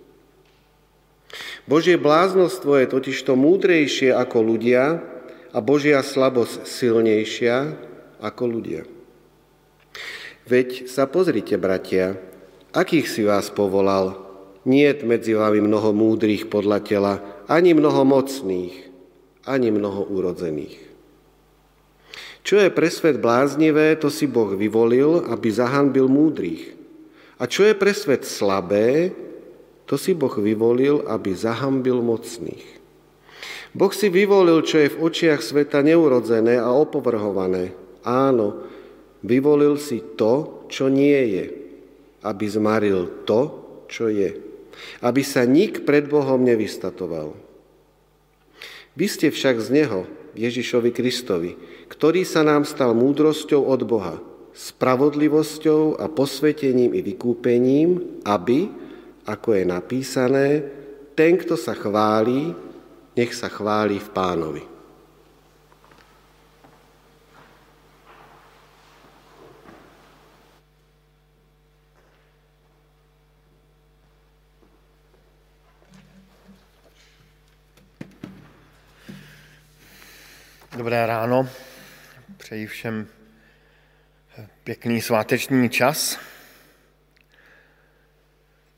Božie 1.67 1.99
bláznostvo 1.99 2.79
je 2.79 2.87
totižto 2.87 3.35
múdrejšie 3.35 4.15
ako 4.15 4.37
ľudia 4.39 5.03
a 5.51 5.59
Božia 5.59 5.99
slabosť 5.99 6.63
silnejšia 6.63 7.55
ako 8.23 8.43
ľudia. 8.47 8.96
Veď 10.47 10.87
sa 10.87 11.03
pozrite, 11.11 11.59
bratia, 11.59 12.15
akých 12.71 13.07
si 13.11 13.21
vás 13.27 13.51
povolal. 13.51 14.15
Niet 14.63 15.03
medzi 15.03 15.35
vami 15.35 15.59
mnoho 15.63 15.91
múdrych 15.91 16.47
podľa 16.47 16.79
tela, 16.83 17.13
ani 17.51 17.75
mnoho 17.75 18.03
mocných, 18.07 18.75
ani 19.47 19.71
mnoho 19.71 20.07
urodzených. 20.07 20.87
Čo 22.47 22.63
je 22.63 22.71
pre 22.71 22.87
svet 22.87 23.19
bláznivé, 23.19 23.99
to 23.99 24.07
si 24.07 24.23
Boh 24.23 24.55
vyvolil, 24.55 25.27
aby 25.27 25.51
zahanbil 25.51 26.07
múdrych. 26.07 26.79
A 27.39 27.43
čo 27.43 27.67
je 27.67 27.75
pre 27.75 27.91
svet 27.91 28.23
slabé, 28.23 29.11
to 29.83 29.99
si 29.99 30.15
Boh 30.15 30.31
vyvolil, 30.31 31.03
aby 31.11 31.35
zahambil 31.35 31.99
mocných. 31.99 32.79
Boh 33.75 33.91
si 33.91 34.07
vyvolil, 34.07 34.63
čo 34.63 34.79
je 34.79 34.95
v 34.95 34.99
očiach 35.11 35.43
sveta 35.43 35.83
neurodzené 35.83 36.55
a 36.55 36.71
opovrhované. 36.71 37.75
Áno, 38.07 38.63
Vyvolil 39.25 39.77
si 39.81 40.03
to, 40.17 40.65
čo 40.69 40.91
nie 40.91 41.17
je, 41.33 41.45
aby 42.21 42.45
zmaril 42.45 43.25
to, 43.25 43.41
čo 43.89 44.11
je. 44.11 44.35
Aby 45.01 45.25
sa 45.25 45.47
nik 45.47 45.87
pred 45.87 46.05
Bohom 46.05 46.43
nevystatoval. 46.45 47.33
Vy 48.97 49.05
ste 49.09 49.27
však 49.29 49.61
z 49.61 49.69
Neho, 49.73 50.09
Ježišovi 50.37 50.93
Kristovi, 50.93 51.57
ktorý 51.89 52.21
sa 52.25 52.45
nám 52.45 52.65
stal 52.65 52.93
múdrosťou 52.93 53.65
od 53.65 53.81
Boha, 53.85 54.17
spravodlivosťou 54.53 56.01
a 56.01 56.09
posvetením 56.09 56.93
i 56.93 57.01
vykúpením, 57.05 58.21
aby, 58.25 58.69
ako 59.25 59.49
je 59.53 59.63
napísané, 59.65 60.47
ten, 61.17 61.37
kto 61.37 61.57
sa 61.57 61.73
chválí, 61.73 62.53
nech 63.17 63.33
sa 63.33 63.49
chváli 63.49 63.97
v 63.97 64.09
pánovi. 64.13 64.76
Dobré 80.77 81.05
ráno, 81.05 81.49
přeji 82.37 82.67
všem 82.67 83.07
pěkný 84.63 85.01
sváteční 85.01 85.69
čas. 85.69 86.19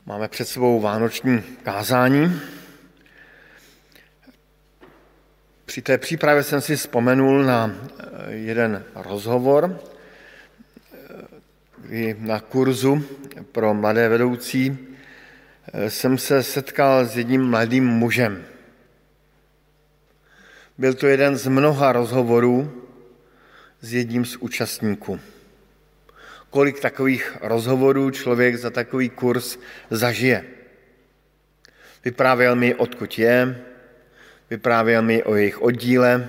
Máme 0.06 0.28
před 0.28 0.48
sebou 0.48 0.80
vánoční 0.80 1.42
kázání. 1.42 2.40
Při 5.64 5.82
té 5.82 5.98
přípravě 5.98 6.42
jsem 6.42 6.60
si 6.60 6.76
vzpomenul 6.76 7.42
na 7.44 7.70
eh, 7.98 8.32
jeden 8.32 8.84
rozhovor, 8.94 9.80
eh, 10.92 10.98
kdy 11.78 12.16
na 12.18 12.40
kurzu 12.40 13.04
pro 13.52 13.74
mladé 13.74 14.08
vedoucí 14.08 14.78
eh, 15.72 15.90
jsem 15.90 16.18
se 16.18 16.42
setkal 16.42 17.04
s 17.06 17.16
jedním 17.16 17.44
mladým 17.44 17.86
mužem. 17.86 18.44
Byl 20.80 20.94
to 20.94 21.06
jeden 21.06 21.36
z 21.36 21.46
mnoha 21.46 21.92
rozhovorů 21.92 22.72
s 23.80 23.94
jedním 23.94 24.24
z 24.24 24.36
účastníků 24.36 25.20
kolik 26.50 26.80
takových 26.80 27.36
rozhovorů 27.40 28.10
člověk 28.10 28.56
za 28.56 28.70
takový 28.70 29.10
kurz 29.10 29.58
zažije. 29.90 30.44
Vyprávěl 32.04 32.56
mi, 32.56 32.74
odkud 32.74 33.18
je, 33.18 33.64
vyprávěl 34.50 35.02
mi 35.02 35.22
o 35.22 35.34
jejich 35.34 35.62
oddíle, 35.62 36.28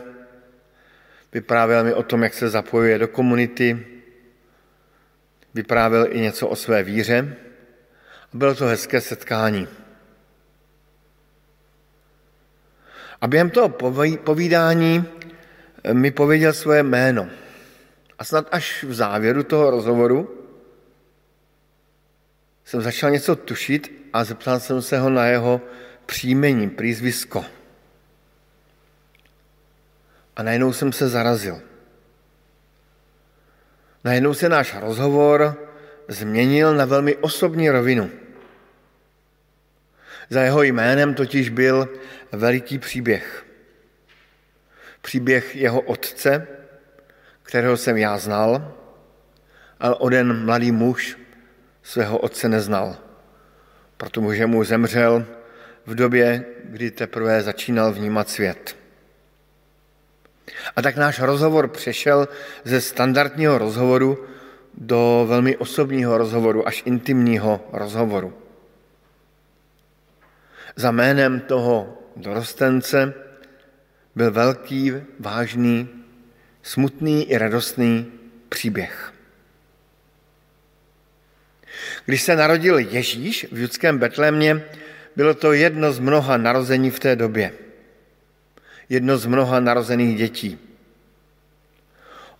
vyprávěl 1.34 1.84
mi 1.84 1.94
o 1.94 2.04
tom, 2.04 2.24
jak 2.24 2.34
se 2.34 2.50
zapojuje 2.50 2.98
do 2.98 3.08
komunity, 3.08 3.86
vyprávěl 5.54 6.08
i 6.10 6.20
něco 6.20 6.48
o 6.48 6.56
své 6.56 6.84
víře. 6.84 7.36
Bylo 8.34 8.56
to 8.56 8.66
hezké 8.66 9.02
setkání. 9.02 9.68
A 13.22 13.28
během 13.28 13.50
toho 13.50 13.70
povídání 14.24 15.06
mi 15.94 16.12
pověděl 16.12 16.54
svoje 16.54 16.84
jméno– 16.84 17.28
a 18.22 18.24
snad 18.24 18.48
až 18.52 18.84
v 18.84 18.94
závěru 18.94 19.44
toho 19.44 19.72
rozhovoru 19.72 20.46
jsem 22.66 22.82
začal 22.82 23.10
něco 23.10 23.36
tušit 23.36 24.10
a 24.14 24.24
zeptal 24.24 24.60
jsem 24.60 24.82
se 24.82 25.00
ho 25.00 25.10
na 25.10 25.26
jeho 25.26 25.62
příjmení, 26.06 26.70
přízvisko. 26.70 27.46
A 30.36 30.44
najednou 30.44 30.74
jsem 30.74 30.94
se 30.94 31.10
zarazil. 31.10 31.62
Najednou 34.04 34.34
se 34.34 34.50
náš 34.50 34.76
rozhovor 34.80 35.58
změnil 36.08 36.76
na 36.76 36.86
velmi 36.86 37.16
osobní 37.16 37.70
rovinu. 37.70 38.10
Za 40.30 40.42
jeho 40.42 40.64
jménem 40.64 41.14
totiž 41.14 41.50
byl 41.50 41.90
veliký 42.32 42.80
příběh. 42.80 43.46
Příběh 45.02 45.56
jeho 45.56 45.82
otce, 45.82 46.48
kterého 47.44 47.78
jsem 47.78 47.98
já 47.98 48.18
znal, 48.18 48.76
ale 49.80 49.96
oden 49.96 50.46
mladý 50.46 50.72
muž 50.72 51.18
svého 51.84 52.18
otce 52.18 52.50
neznal, 52.50 52.98
protože 53.98 54.46
mu 54.46 54.64
zemřel 54.64 55.26
v 55.86 55.96
době, 55.96 56.46
kdy 56.64 56.92
teprve 56.92 57.42
začínal 57.42 57.94
vnímat 57.94 58.30
svět. 58.30 58.76
A 60.76 60.82
tak 60.82 60.96
náš 60.96 61.20
rozhovor 61.20 61.68
přešel 61.68 62.28
ze 62.64 62.82
standardního 62.82 63.58
rozhovoru 63.58 64.26
do 64.74 65.26
velmi 65.30 65.58
osobního 65.58 66.18
rozhovoru, 66.18 66.68
až 66.68 66.84
intimního 66.86 67.62
rozhovoru. 67.74 68.34
Za 70.76 70.92
jménem 70.92 71.40
toho 71.40 72.01
dorostence 72.16 73.14
byl 74.16 74.32
velký, 74.32 74.94
vážný 75.20 75.90
smutný 76.64 77.32
i 77.32 77.38
radostný 77.38 78.12
příběh. 78.50 79.14
Když 82.06 82.22
se 82.22 82.36
narodil 82.36 82.80
Ježíš 82.80 83.48
v 83.52 83.58
judském 83.58 83.98
Betlémě, 83.98 84.64
bylo 85.16 85.34
to 85.34 85.54
jedno 85.54 85.94
z 85.94 86.00
mnoha 86.00 86.38
narození 86.38 86.90
v 86.90 87.00
té 87.00 87.16
době. 87.16 87.54
Jedno 88.90 89.18
z 89.18 89.26
mnoha 89.26 89.60
narozených 89.60 90.18
dětí. 90.18 90.60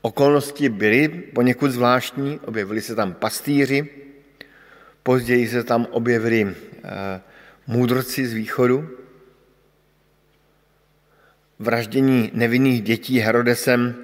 Okolnosti 0.02 0.70
byly 0.70 1.08
poněkud 1.08 1.72
zvláštní, 1.72 2.40
objevili 2.40 2.82
se 2.82 2.96
tam 2.96 3.14
pastýři, 3.14 3.90
později 5.04 5.48
se 5.48 5.64
tam 5.64 5.88
objevili 5.92 6.56
eh, 6.84 7.22
můdrci 7.68 8.28
z 8.28 8.34
východu. 8.34 8.90
Vraždění 11.62 12.32
nevinných 12.34 12.82
dětí 12.82 13.20
Herodesem 13.20 13.96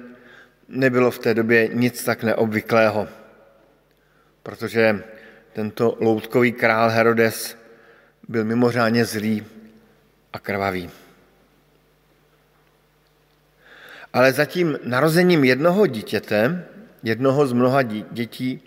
nebylo 0.68 1.10
v 1.10 1.18
té 1.18 1.34
době 1.34 1.68
nic 1.68 2.04
tak 2.04 2.22
neobvyklého, 2.22 3.08
protože 4.42 5.02
tento 5.52 5.96
loutkový 6.00 6.52
král 6.52 6.90
Herodes 6.90 7.56
byl 8.28 8.44
mimořádně 8.44 9.04
zlý 9.04 9.46
a 10.32 10.38
krvavý. 10.38 10.90
Ale 14.12 14.32
zatím 14.32 14.78
narozením 14.84 15.44
jednoho 15.44 15.86
dítěte, 15.86 16.64
jednoho 17.02 17.46
z 17.46 17.52
mnoha 17.52 17.82
dětí, 18.10 18.62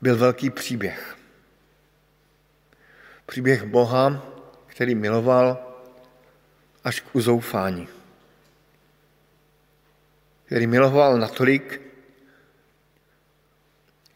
byl 0.00 0.16
velký 0.16 0.50
příběh. 0.50 1.16
Příběh 3.26 3.64
Boha, 3.64 4.22
který 4.66 4.94
miloval 4.94 5.73
až 6.84 7.00
k 7.00 7.16
uzoufání 7.16 7.88
který 10.54 10.66
miloval 10.66 11.18
natolik, 11.18 11.80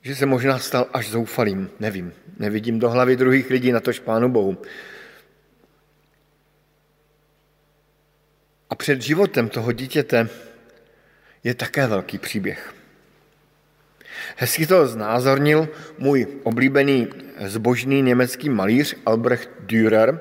že 0.02 0.14
se 0.14 0.26
možná 0.26 0.58
stal 0.58 0.86
až 0.92 1.10
zoufalým. 1.10 1.70
Nevím, 1.80 2.12
nevidím 2.38 2.78
do 2.78 2.90
hlavy 2.90 3.16
druhých 3.16 3.50
lidí, 3.50 3.72
na 3.72 3.80
tož 3.80 3.98
Pánu 3.98 4.28
Bohu. 4.28 4.62
A 8.70 8.74
před 8.74 9.02
životem 9.02 9.48
toho 9.48 9.72
dítěte 9.72 10.28
je 11.44 11.54
také 11.54 11.86
velký 11.86 12.18
příběh. 12.18 12.74
Hezky 14.36 14.66
to 14.66 14.86
znázornil 14.86 15.68
můj 15.98 16.26
oblíbený 16.42 17.08
zbožný 17.46 18.02
německý 18.02 18.48
malíř 18.48 18.96
Albrecht 19.06 19.50
Dürer, 19.60 20.20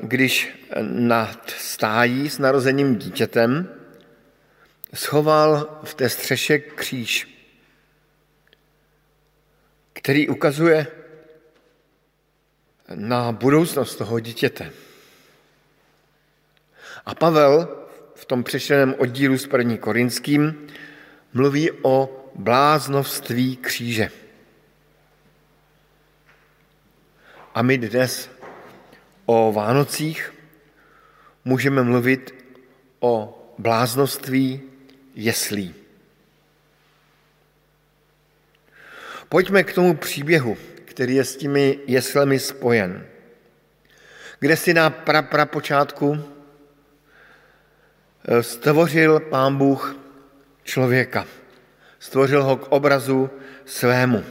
když 0.00 0.48
nad 0.82 1.50
stájí 1.50 2.30
s 2.30 2.38
narozením 2.38 2.96
dítětem 2.96 3.68
schoval 4.94 5.80
v 5.84 5.94
té 5.94 6.08
střeše 6.08 6.58
kříž, 6.58 7.38
který 9.92 10.28
ukazuje 10.28 10.86
na 12.94 13.32
budoucnost 13.32 13.96
toho 13.96 14.20
dítěte. 14.20 14.72
A 17.06 17.14
Pavel 17.14 17.68
v 18.14 18.24
tom 18.24 18.44
přešeném 18.44 18.94
oddílu 18.98 19.38
s 19.38 19.46
první 19.46 19.78
korinským 19.78 20.66
mluví 21.32 21.70
o 21.82 22.26
bláznovství 22.34 23.56
kříže. 23.56 24.10
A 27.54 27.62
my 27.62 27.78
dnes 27.78 28.30
o 29.30 29.52
Vánocích 29.52 30.34
můžeme 31.44 31.82
mluvit 31.82 32.34
o 33.00 33.38
bláznoství 33.58 34.62
jeslí. 35.14 35.74
Pojďme 39.28 39.62
k 39.64 39.74
tomu 39.74 39.96
příběhu, 39.96 40.56
který 40.84 41.14
je 41.14 41.24
s 41.24 41.36
těmi 41.36 41.78
jeslemi 41.86 42.38
spojen. 42.38 43.06
Kde 44.38 44.56
si 44.56 44.74
na 44.74 44.90
pra, 44.90 45.22
pra 45.22 45.46
počátku 45.46 46.18
eh, 48.24 48.42
stvořil 48.42 49.20
pán 49.20 49.56
Bůh 49.56 49.96
člověka. 50.62 51.26
Stvořil 51.98 52.42
ho 52.42 52.56
k 52.56 52.66
obrazu 52.68 53.30
svému. 53.64 54.24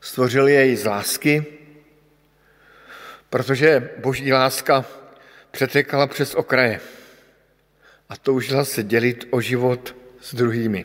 Stvořil 0.00 0.48
jej 0.48 0.76
z 0.76 0.84
lásky, 0.84 1.65
protože 3.36 3.90
boží 3.96 4.32
láska 4.32 4.84
přetekala 5.50 6.06
přes 6.06 6.34
okraje 6.34 6.80
a 8.08 8.16
toužila 8.16 8.64
se 8.64 8.82
dělit 8.82 9.28
o 9.30 9.40
život 9.40 9.96
s 10.20 10.34
druhými. 10.34 10.84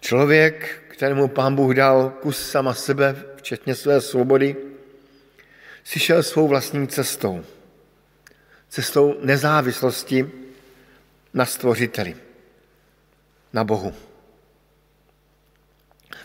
Člověk, 0.00 0.82
kterému 0.88 1.28
pán 1.28 1.54
Bůh 1.54 1.74
dal 1.74 2.10
kus 2.10 2.50
sama 2.50 2.74
sebe, 2.74 3.24
včetně 3.36 3.74
své 3.74 4.00
svobody, 4.00 4.56
si 5.84 5.98
šel 6.00 6.22
svou 6.22 6.48
vlastní 6.48 6.88
cestou. 6.88 7.44
Cestou 8.68 9.16
nezávislosti 9.20 10.30
na 11.34 11.46
stvořiteli, 11.46 12.16
na 13.52 13.64
Bohu. 13.64 13.94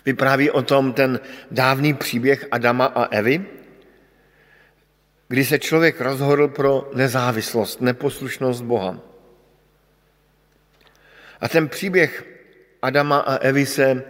Vypráví 0.05 0.51
o 0.51 0.61
tom 0.61 0.93
ten 0.93 1.19
dávný 1.51 1.93
příběh 1.93 2.47
Adama 2.51 2.85
a 2.85 3.03
Evy, 3.03 3.45
kdy 5.27 5.45
se 5.45 5.59
člověk 5.59 6.01
rozhodl 6.01 6.47
pro 6.47 6.91
nezávislost, 6.93 7.81
neposlušnost 7.81 8.61
Boha. 8.61 8.99
A 11.41 11.49
ten 11.49 11.69
příběh 11.69 12.25
Adama 12.81 13.19
a 13.19 13.35
Evy 13.35 13.65
se 13.65 14.03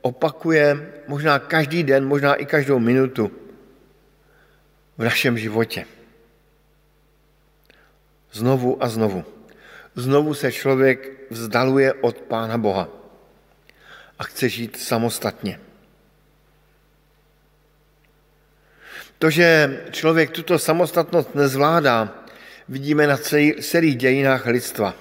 opakuje 0.00 0.92
možná 1.08 1.38
každý 1.38 1.82
den, 1.82 2.06
možná 2.06 2.34
i 2.34 2.46
každou 2.46 2.78
minutu 2.78 3.30
v 4.98 5.04
našem 5.04 5.38
životě. 5.38 5.86
Znovu 8.32 8.82
a 8.82 8.88
znovu. 8.88 9.24
Znovu 9.94 10.34
se 10.34 10.52
člověk 10.52 11.30
vzdaluje 11.30 11.92
od 11.92 12.16
Pána 12.16 12.58
Boha 12.58 12.88
a 14.18 14.24
chce 14.24 14.48
žít 14.48 14.76
samostatně. 14.80 15.60
To, 19.18 19.30
že 19.30 19.80
člověk 19.90 20.30
tuto 20.30 20.58
samostatnost 20.58 21.34
nezvládá, 21.34 22.14
vidíme 22.68 23.06
na 23.06 23.16
celých 23.60 23.96
dějinách 23.96 24.46
lidstva. 24.46 24.94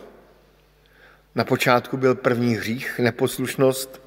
Na 1.35 1.43
počátku 1.43 1.97
byl 1.97 2.15
první 2.15 2.55
hřích, 2.55 2.99
neposlušnost, 2.99 4.01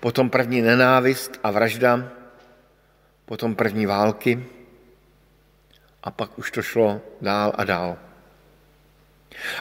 potom 0.00 0.30
první 0.30 0.62
nenávist 0.62 1.40
a 1.42 1.50
vražda, 1.50 2.08
potom 3.24 3.54
první 3.54 3.86
války 3.86 4.46
a 6.02 6.10
pak 6.10 6.38
už 6.38 6.50
to 6.50 6.62
šlo 6.62 7.00
dál 7.20 7.52
a 7.54 7.64
dál. 7.64 7.96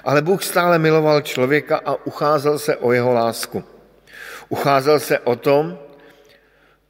Ale 0.03 0.21
Bůh 0.21 0.43
stále 0.43 0.79
miloval 0.79 1.21
člověka 1.21 1.81
a 1.85 2.05
ucházel 2.05 2.59
se 2.59 2.77
o 2.77 2.91
jeho 2.91 3.13
lásku. 3.13 3.63
Ucházel 4.53 4.99
se 4.99 5.19
o 5.19 5.35
tom, 5.35 5.79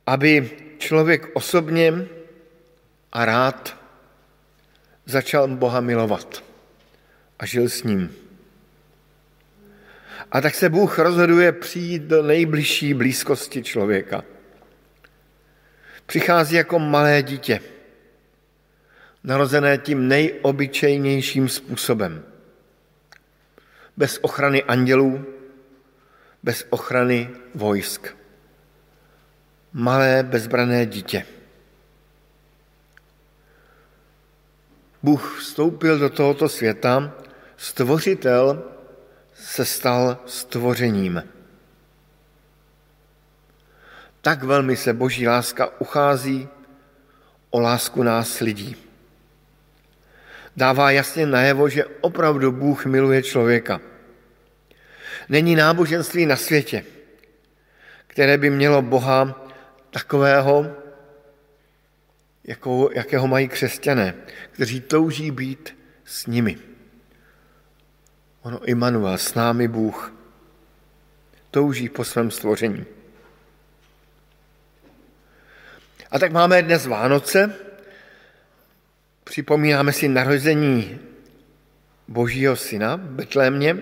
aby 0.07 0.51
člověk 0.77 1.29
osobně 1.33 1.93
a 3.11 3.25
rád 3.25 3.77
začal 5.05 5.47
Boha 5.47 5.79
milovat 5.79 6.43
a 7.39 7.45
žil 7.45 7.69
s 7.69 7.83
ním. 7.83 8.15
A 10.31 10.41
tak 10.41 10.55
se 10.55 10.69
Bůh 10.69 10.99
rozhoduje 10.99 11.51
přijít 11.51 12.03
do 12.03 12.23
nejbližší 12.23 12.93
blízkosti 12.93 13.63
člověka. 13.63 14.23
Přichází 16.05 16.55
jako 16.55 16.79
malé 16.79 17.23
dítě, 17.23 17.61
narozené 19.23 19.77
tím 19.77 20.07
nejobyčejnějším 20.07 21.49
způsobem. 21.49 22.23
Bez 23.97 24.19
ochrany 24.21 24.63
andělů, 24.63 25.32
bez 26.43 26.65
ochrany 26.69 27.29
vojsk. 27.55 28.07
Malé 29.73 30.23
bezbrané 30.23 30.85
dítě. 30.85 31.25
Bůh 35.03 35.39
vstoupil 35.39 35.99
do 35.99 36.09
tohoto 36.09 36.49
světa, 36.49 37.13
stvořitel 37.57 38.63
se 39.33 39.65
stal 39.65 40.17
stvořením. 40.25 41.23
Tak 44.21 44.43
velmi 44.43 44.77
se 44.77 44.93
boží 44.93 45.27
láska 45.27 45.81
uchází 45.81 46.47
o 47.49 47.59
lásku 47.59 48.03
nás 48.03 48.39
lidí. 48.39 48.75
Dává 50.57 50.91
jasně 50.91 51.25
najevo, 51.25 51.69
že 51.69 51.85
opravdu 51.85 52.51
Bůh 52.51 52.85
miluje 52.85 53.23
člověka. 53.23 53.81
Není 55.29 55.55
náboženství 55.55 56.25
na 56.25 56.35
světě, 56.35 56.85
které 58.07 58.37
by 58.37 58.49
mělo 58.49 58.81
Boha 58.81 59.49
takového, 59.89 60.75
jako, 62.43 62.89
jakého 62.93 63.27
mají 63.27 63.47
křesťané, 63.47 64.13
kteří 64.51 64.81
touží 64.81 65.31
být 65.31 65.77
s 66.05 66.27
nimi. 66.27 66.57
Ono 68.41 68.63
Immanuel, 68.63 69.17
s 69.17 69.33
námi 69.33 69.67
Bůh, 69.67 70.13
touží 71.51 71.89
po 71.89 72.03
svém 72.03 72.31
stvoření. 72.31 72.85
A 76.11 76.19
tak 76.19 76.31
máme 76.31 76.61
dnes 76.61 76.85
Vánoce, 76.85 77.55
připomínáme 79.23 79.93
si 79.93 80.07
narození 80.07 80.99
Božího 82.07 82.55
syna 82.55 82.95
v 82.95 82.99
Betlémě 82.99 83.77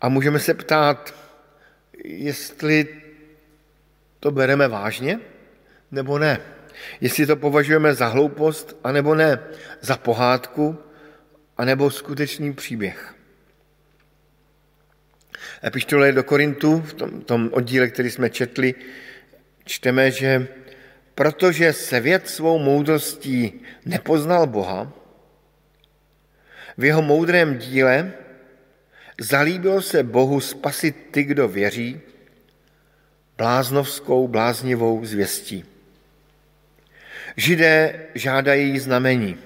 a 0.00 0.08
můžeme 0.08 0.38
se 0.38 0.54
ptát, 0.54 1.14
jestli 2.04 2.86
to 4.20 4.30
bereme 4.30 4.68
vážně 4.68 5.20
nebo 5.90 6.18
ne. 6.18 6.40
Jestli 7.00 7.26
to 7.26 7.36
považujeme 7.36 7.94
za 7.94 8.06
hloupost, 8.06 8.76
anebo 8.84 9.14
ne, 9.14 9.38
za 9.80 9.96
pohádku, 9.96 10.78
anebo 11.56 11.90
skutečný 11.90 12.52
příběh. 12.52 13.14
Epištole 15.64 16.12
do 16.12 16.22
Korintu, 16.22 16.80
v 16.80 16.92
tom, 16.94 17.20
tom 17.20 17.50
oddíle, 17.52 17.88
který 17.88 18.10
jsme 18.10 18.30
četli, 18.30 18.74
čteme, 19.64 20.10
že 20.10 20.48
protože 21.14 21.72
svět 21.72 22.28
svou 22.28 22.58
moudrostí 22.58 23.60
nepoznal 23.86 24.46
Boha, 24.46 24.92
v 26.78 26.84
jeho 26.84 27.02
moudrém 27.02 27.58
díle 27.58 28.12
zalíbilo 29.20 29.82
se 29.82 30.02
Bohu 30.02 30.40
spasit 30.40 31.08
ty, 31.10 31.22
kdo 31.22 31.48
věří, 31.48 32.00
bláznovskou, 33.36 34.28
bláznivou 34.28 35.04
zvěstí. 35.04 35.64
Židé 37.36 38.00
žádají 38.14 38.78
znamení. 38.78 39.38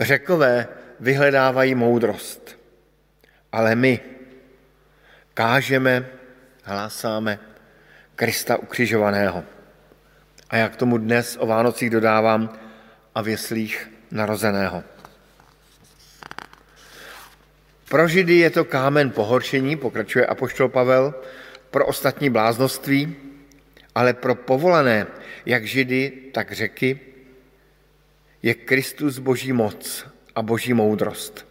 Řekové 0.00 0.68
vyhledávají 1.00 1.74
moudrost. 1.74 2.58
Ale 3.52 3.74
my 3.74 4.00
kážeme, 5.34 6.06
hlásáme 6.62 7.38
Krista 8.16 8.56
ukřižovaného. 8.56 9.44
A 10.50 10.56
jak 10.56 10.76
tomu 10.76 10.98
dnes 10.98 11.36
o 11.40 11.46
Vánocích 11.46 11.90
dodávám, 11.90 12.58
a 13.14 13.22
věslích 13.22 13.90
narozeného. 14.10 14.84
Pro 17.90 18.08
Židy 18.08 18.46
je 18.46 18.50
to 18.50 18.64
kámen 18.64 19.10
pohoršení, 19.10 19.76
pokračuje 19.76 20.26
apoštol 20.26 20.68
Pavel, 20.68 21.14
pro 21.70 21.86
ostatní 21.86 22.30
bláznoství, 22.30 23.16
ale 23.94 24.14
pro 24.14 24.34
povolané, 24.34 25.06
jak 25.46 25.66
Židy, 25.66 26.12
tak 26.32 26.52
řeky, 26.52 27.00
je 28.42 28.54
Kristus 28.54 29.18
boží 29.18 29.52
moc 29.52 30.06
a 30.34 30.42
boží 30.42 30.74
moudrost. 30.74 31.46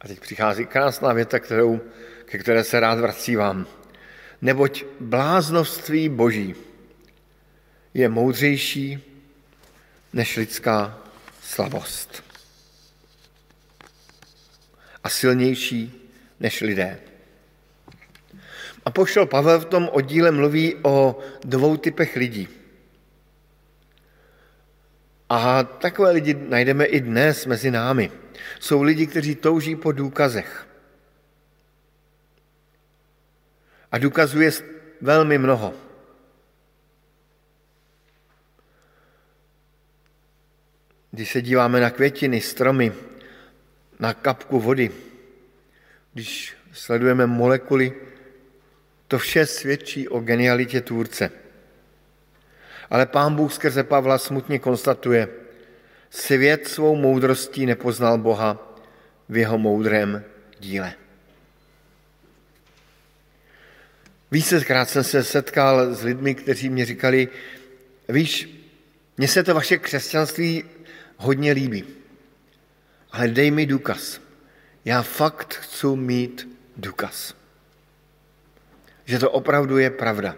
A 0.00 0.08
teď 0.08 0.20
přichází 0.20 0.66
krásná 0.66 1.12
věta, 1.12 1.38
kterou, 1.38 1.80
ke 2.24 2.38
které 2.38 2.64
se 2.64 2.80
rád 2.80 2.98
vracívám. 2.98 3.66
Neboť 4.42 4.84
bláznovství 5.00 6.08
boží 6.08 6.54
je 7.94 8.08
moudřejší 8.08 9.04
než 10.12 10.36
lidská 10.36 10.98
slabost 11.42 12.31
a 15.04 15.08
silnější 15.08 16.10
než 16.40 16.60
lidé. 16.60 16.98
A 18.84 18.90
pošel 18.90 19.26
Pavel 19.26 19.60
v 19.60 19.64
tom 19.64 19.88
oddíle 19.92 20.30
mluví 20.30 20.76
o 20.82 21.18
dvou 21.44 21.76
typech 21.76 22.16
lidí. 22.16 22.48
A 25.28 25.62
takové 25.62 26.10
lidi 26.10 26.34
najdeme 26.34 26.84
i 26.84 27.00
dnes 27.00 27.46
mezi 27.46 27.70
námi. 27.70 28.12
Jsou 28.60 28.82
lidi, 28.82 29.06
kteří 29.06 29.34
touží 29.34 29.76
po 29.76 29.92
důkazech. 29.92 30.66
A 33.92 33.98
důkazuje 33.98 34.50
velmi 35.00 35.38
mnoho. 35.38 35.74
Když 41.10 41.32
se 41.32 41.42
díváme 41.42 41.80
na 41.80 41.90
květiny, 41.90 42.40
stromy, 42.40 42.92
na 44.02 44.14
kapku 44.14 44.60
vody, 44.60 44.90
když 46.12 46.54
sledujeme 46.72 47.26
molekuly 47.26 47.92
to 49.08 49.18
vše 49.18 49.46
svědčí 49.46 50.08
o 50.08 50.20
genialitě 50.20 50.80
tvůrce. 50.80 51.30
Ale 52.90 53.06
pán 53.06 53.34
Bůh 53.36 53.52
skrze 53.52 53.84
Pavla 53.84 54.18
smutně 54.18 54.58
konstatuje, 54.58 55.28
svět 56.10 56.68
svou 56.68 56.96
moudrostí 56.96 57.66
nepoznal 57.66 58.18
Boha 58.18 58.76
v 59.28 59.36
jeho 59.36 59.58
moudrém 59.58 60.24
díle. 60.60 60.94
Vícekrát 64.30 64.90
jsem 64.90 65.04
se 65.04 65.24
setkal 65.24 65.94
s 65.94 66.02
lidmi, 66.02 66.34
kteří 66.34 66.68
mě 66.68 66.86
říkali, 66.86 67.28
víš, 68.08 68.48
mně 69.16 69.28
se 69.28 69.42
to 69.42 69.54
vaše 69.54 69.78
křesťanství 69.78 70.64
hodně 71.16 71.52
líbí, 71.52 72.01
ale 73.12 73.28
dej 73.28 73.50
mi 73.50 73.66
důkaz. 73.66 74.20
Já 74.84 75.02
fakt 75.02 75.54
chci 75.54 75.86
mít 75.86 76.48
důkaz 76.76 77.34
že 79.04 79.18
to 79.18 79.30
opravdu 79.30 79.78
je 79.78 79.90
pravda. 79.90 80.36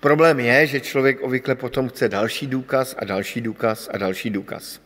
Problém 0.00 0.40
je, 0.40 0.66
že 0.66 0.80
člověk 0.80 1.20
obvykle 1.20 1.54
potom 1.54 1.88
chce 1.88 2.08
další 2.08 2.46
důkaz 2.46 2.94
a 2.98 3.04
další 3.04 3.40
důkaz 3.40 3.88
a 3.92 3.98
další 3.98 4.30
důkaz. 4.30 4.80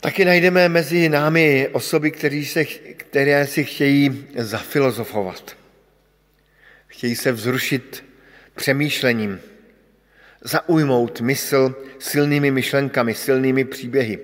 Taky 0.00 0.24
najdeme 0.24 0.68
mezi 0.68 1.08
námi 1.08 1.68
osoby, 1.72 2.10
které, 2.10 2.44
se, 2.44 2.64
které 2.64 3.46
si 3.46 3.64
chtějí 3.64 4.26
zafilozofovat. 4.36 5.56
Chtějí 6.86 7.16
se 7.16 7.32
vzrušit 7.32 8.04
přemýšlením, 8.54 9.40
zaujmout 10.46 11.20
mysl 11.20 11.74
silnými 11.98 12.50
myšlenkami, 12.50 13.14
silnými 13.14 13.64
příběhy. 13.64 14.18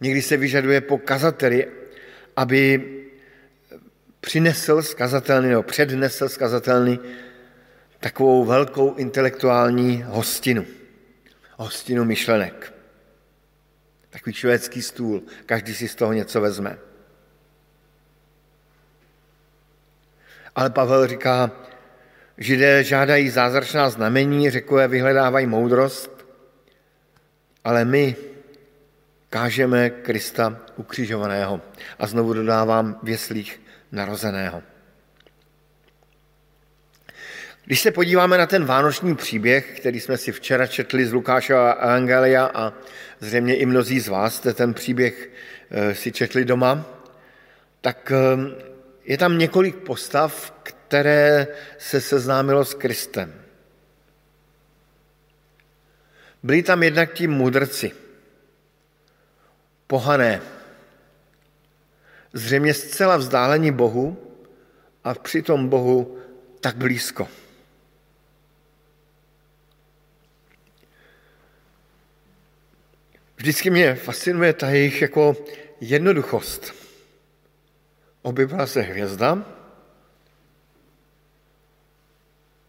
Někdy 0.00 0.22
se 0.22 0.36
vyžaduje 0.36 0.80
po 0.80 0.98
kazateli, 0.98 1.66
aby 2.36 2.90
přinesl 4.20 4.82
skazatelný 4.82 5.48
nebo 5.48 5.62
přednesl 5.62 6.28
skazatelný 6.28 7.00
takovou 8.00 8.44
velkou 8.44 8.94
intelektuální 8.94 10.04
hostinu. 10.06 10.66
Hostinu 11.56 12.04
myšlenek. 12.04 12.74
Takový 14.10 14.34
švédský 14.34 14.82
stůl, 14.82 15.22
každý 15.46 15.74
si 15.74 15.88
z 15.88 15.94
toho 15.94 16.12
něco 16.12 16.40
vezme. 16.40 16.78
Ale 20.54 20.70
Pavel 20.70 21.06
říká, 21.06 21.50
židé 22.40 22.84
žádají 22.84 23.30
zázračná 23.30 23.90
znamení, 23.90 24.50
řekové 24.50 24.88
vyhledávají 24.88 25.46
moudrost, 25.46 26.26
ale 27.64 27.84
my 27.84 28.16
kážeme 29.30 29.90
Krista 29.90 30.58
ukřižovaného. 30.76 31.60
A 31.98 32.06
znovu 32.06 32.32
dodávám 32.32 32.98
věslích 33.02 33.60
narozeného. 33.92 34.62
Když 37.64 37.80
se 37.80 37.90
podíváme 37.90 38.38
na 38.38 38.46
ten 38.46 38.64
vánoční 38.64 39.16
příběh, 39.16 39.80
který 39.80 40.00
jsme 40.00 40.16
si 40.16 40.32
včera 40.32 40.66
četli 40.66 41.06
z 41.06 41.12
Lukášova 41.12 41.72
Evangelia 41.72 42.50
a 42.54 42.72
zřejmě 43.20 43.56
i 43.56 43.66
mnozí 43.66 44.00
z 44.00 44.08
vás 44.08 44.34
jste 44.34 44.54
ten 44.54 44.74
příběh 44.74 45.30
eh, 45.70 45.94
si 45.94 46.12
četli 46.12 46.44
doma, 46.44 46.84
tak 47.80 48.12
eh, 48.12 48.54
je 49.04 49.18
tam 49.18 49.38
několik 49.38 49.76
postav, 49.76 50.52
které 50.90 51.46
se 51.78 52.00
seznámilo 52.00 52.64
s 52.64 52.74
Kristem. 52.74 53.30
Byli 56.42 56.62
tam 56.62 56.82
jednak 56.82 57.14
ti 57.14 57.26
mudrci, 57.26 57.92
pohané, 59.86 60.42
zřejmě 62.32 62.74
zcela 62.74 63.16
vzdálení 63.16 63.70
Bohu 63.70 64.18
a 65.04 65.14
přitom 65.14 65.68
Bohu 65.68 66.18
tak 66.60 66.76
blízko. 66.76 67.28
Vždycky 73.36 73.70
mě 73.70 73.94
fascinuje 73.94 74.52
ta 74.52 74.70
jejich 74.70 75.02
jako 75.02 75.36
jednoduchost. 75.80 76.74
Objevila 78.22 78.66
se 78.66 78.80
hvězda, 78.80 79.59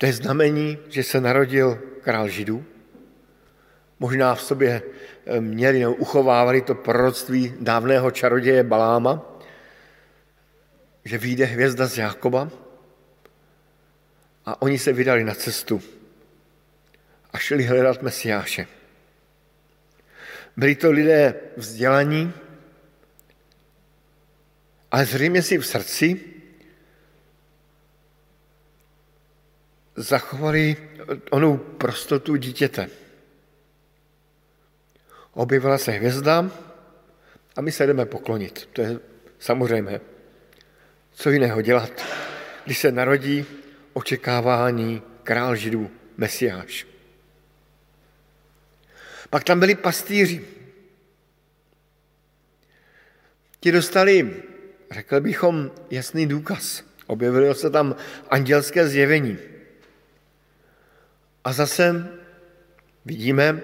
to 0.02 0.06
je 0.06 0.14
znamení, 0.14 0.78
že 0.90 1.04
se 1.04 1.22
narodil 1.22 1.80
král 2.02 2.28
Židů. 2.28 2.66
Možná 4.00 4.36
v 4.36 4.42
sobě 4.42 4.82
eh, 4.82 5.42
měli 5.42 5.80
nebo 5.80 5.94
uchovávali 5.96 6.62
to 6.62 6.76
proroctví 6.76 7.54
dávného 7.60 8.12
čaroděje 8.12 8.64
Baláma, 8.64 9.22
že 11.06 11.18
vyjde 11.18 11.46
hvězda 11.46 11.88
z 11.88 11.98
Jákoba 11.98 12.50
a 14.46 14.62
oni 14.62 14.80
se 14.80 14.94
vydali 14.94 15.24
na 15.24 15.36
cestu 15.36 15.82
a 17.34 17.38
šli 17.38 17.64
hledat 17.64 18.02
Mesiáše. 18.02 18.68
Byli 20.58 20.76
to 20.76 20.92
lidé 20.92 21.34
vzdělaní, 21.58 22.34
ale 24.92 25.06
zřejmě 25.06 25.42
si 25.42 25.58
v 25.58 25.68
srdci 25.68 26.31
zachovali 30.02 30.78
onou 31.32 31.58
prostotu 31.58 32.36
dítěte. 32.36 32.90
Objevila 35.34 35.78
se 35.78 35.92
hvězda 35.92 36.52
a 37.56 37.62
my 37.62 37.72
se 37.72 37.88
jdeme 37.88 38.06
poklonit. 38.06 38.70
To 38.74 38.82
je 38.82 39.00
samozřejmé. 39.40 40.02
Co 41.14 41.30
jiného 41.30 41.62
dělat, 41.62 41.92
když 42.66 42.80
se 42.80 42.92
narodí 42.92 43.46
očekávání 43.94 45.02
král 45.24 45.56
židů, 45.56 45.92
mesiáš. 46.18 46.88
Pak 49.30 49.44
tam 49.44 49.60
byli 49.60 49.76
pastýři. 49.76 50.46
Ti 53.60 53.72
dostali, 53.72 54.44
řekl 54.92 55.22
bychom, 55.22 55.72
jasný 55.90 56.28
důkaz. 56.28 56.84
Objevilo 57.08 57.54
se 57.56 57.70
tam 57.70 57.96
andělské 58.30 58.88
zjevení. 58.88 59.51
A 61.44 61.54
zase 61.54 62.08
vidíme, 63.06 63.62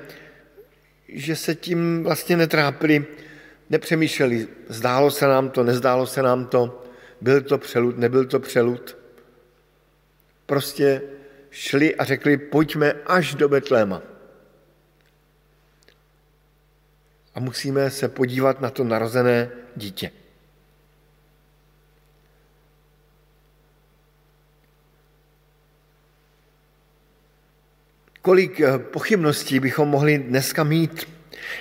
že 1.07 1.35
se 1.35 1.55
tím 1.55 2.03
vlastně 2.03 2.37
netrápili, 2.37 3.05
nepřemýšleli, 3.69 4.47
zdálo 4.69 5.11
se 5.11 5.27
nám 5.27 5.49
to, 5.49 5.63
nezdálo 5.63 6.07
se 6.07 6.21
nám 6.21 6.45
to, 6.45 6.83
byl 7.21 7.41
to 7.41 7.57
přelud, 7.57 7.97
nebyl 7.97 8.25
to 8.25 8.39
přelud. 8.39 8.97
Prostě 10.45 11.01
šli 11.49 11.95
a 11.95 12.03
řekli, 12.03 12.37
pojďme 12.37 12.93
až 13.05 13.35
do 13.35 13.49
Betléma. 13.49 14.01
A 17.35 17.39
musíme 17.39 17.89
se 17.89 18.07
podívat 18.07 18.61
na 18.61 18.69
to 18.69 18.83
narozené 18.83 19.49
dítě. 19.75 20.11
Kolik 28.27 28.59
eh, 28.59 28.79
pochybností 28.79 29.59
bychom 29.59 29.87
mohli 29.87 30.17
dneska 30.17 30.63
mít? 30.63 31.07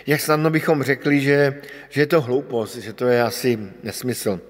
Jak 0.07 0.21
snadno 0.21 0.51
bychom 0.51 0.83
řekli, 0.83 1.21
že, 1.21 1.63
že 1.89 2.01
je 2.01 2.07
to 2.07 2.21
hloupost, 2.21 2.77
že 2.77 2.93
to 2.93 3.07
je 3.07 3.23
asi 3.23 3.59
nesmysl. 3.83 4.41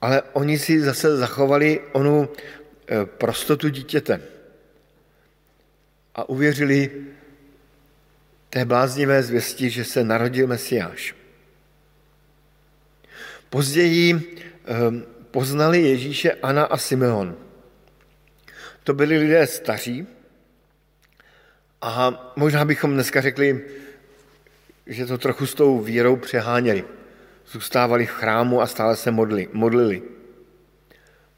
Ale 0.00 0.22
oni 0.32 0.58
si 0.58 0.80
zase 0.80 1.16
zachovali 1.16 1.80
onu 1.92 2.28
eh, 2.28 3.06
prostotu 3.06 3.68
dítěte 3.68 4.20
a 6.14 6.28
uvěřili 6.28 6.90
té 8.50 8.64
bláznivé 8.64 9.22
zvěsti, 9.22 9.70
že 9.70 9.84
se 9.84 10.04
narodil 10.04 10.46
Mesiáš. 10.46 11.14
Později 13.50 14.12
eh, 14.12 14.76
poznali 15.30 15.82
Ježíše 15.82 16.32
Anna 16.32 16.64
a 16.64 16.76
Simeon. 16.76 17.47
To 18.88 18.94
byli 18.94 19.18
lidé 19.18 19.46
staří 19.46 20.06
a 21.80 22.32
možná 22.36 22.64
bychom 22.64 22.94
dneska 22.94 23.20
řekli, 23.20 23.64
že 24.86 25.06
to 25.06 25.18
trochu 25.18 25.46
s 25.46 25.54
tou 25.54 25.80
vírou 25.80 26.16
přeháněli 26.16 26.84
zůstávali 27.46 28.06
v 28.06 28.10
chrámu 28.10 28.60
a 28.60 28.66
stále 28.66 28.96
se 28.96 29.10
modli, 29.10 29.48
modlili. 29.52 30.02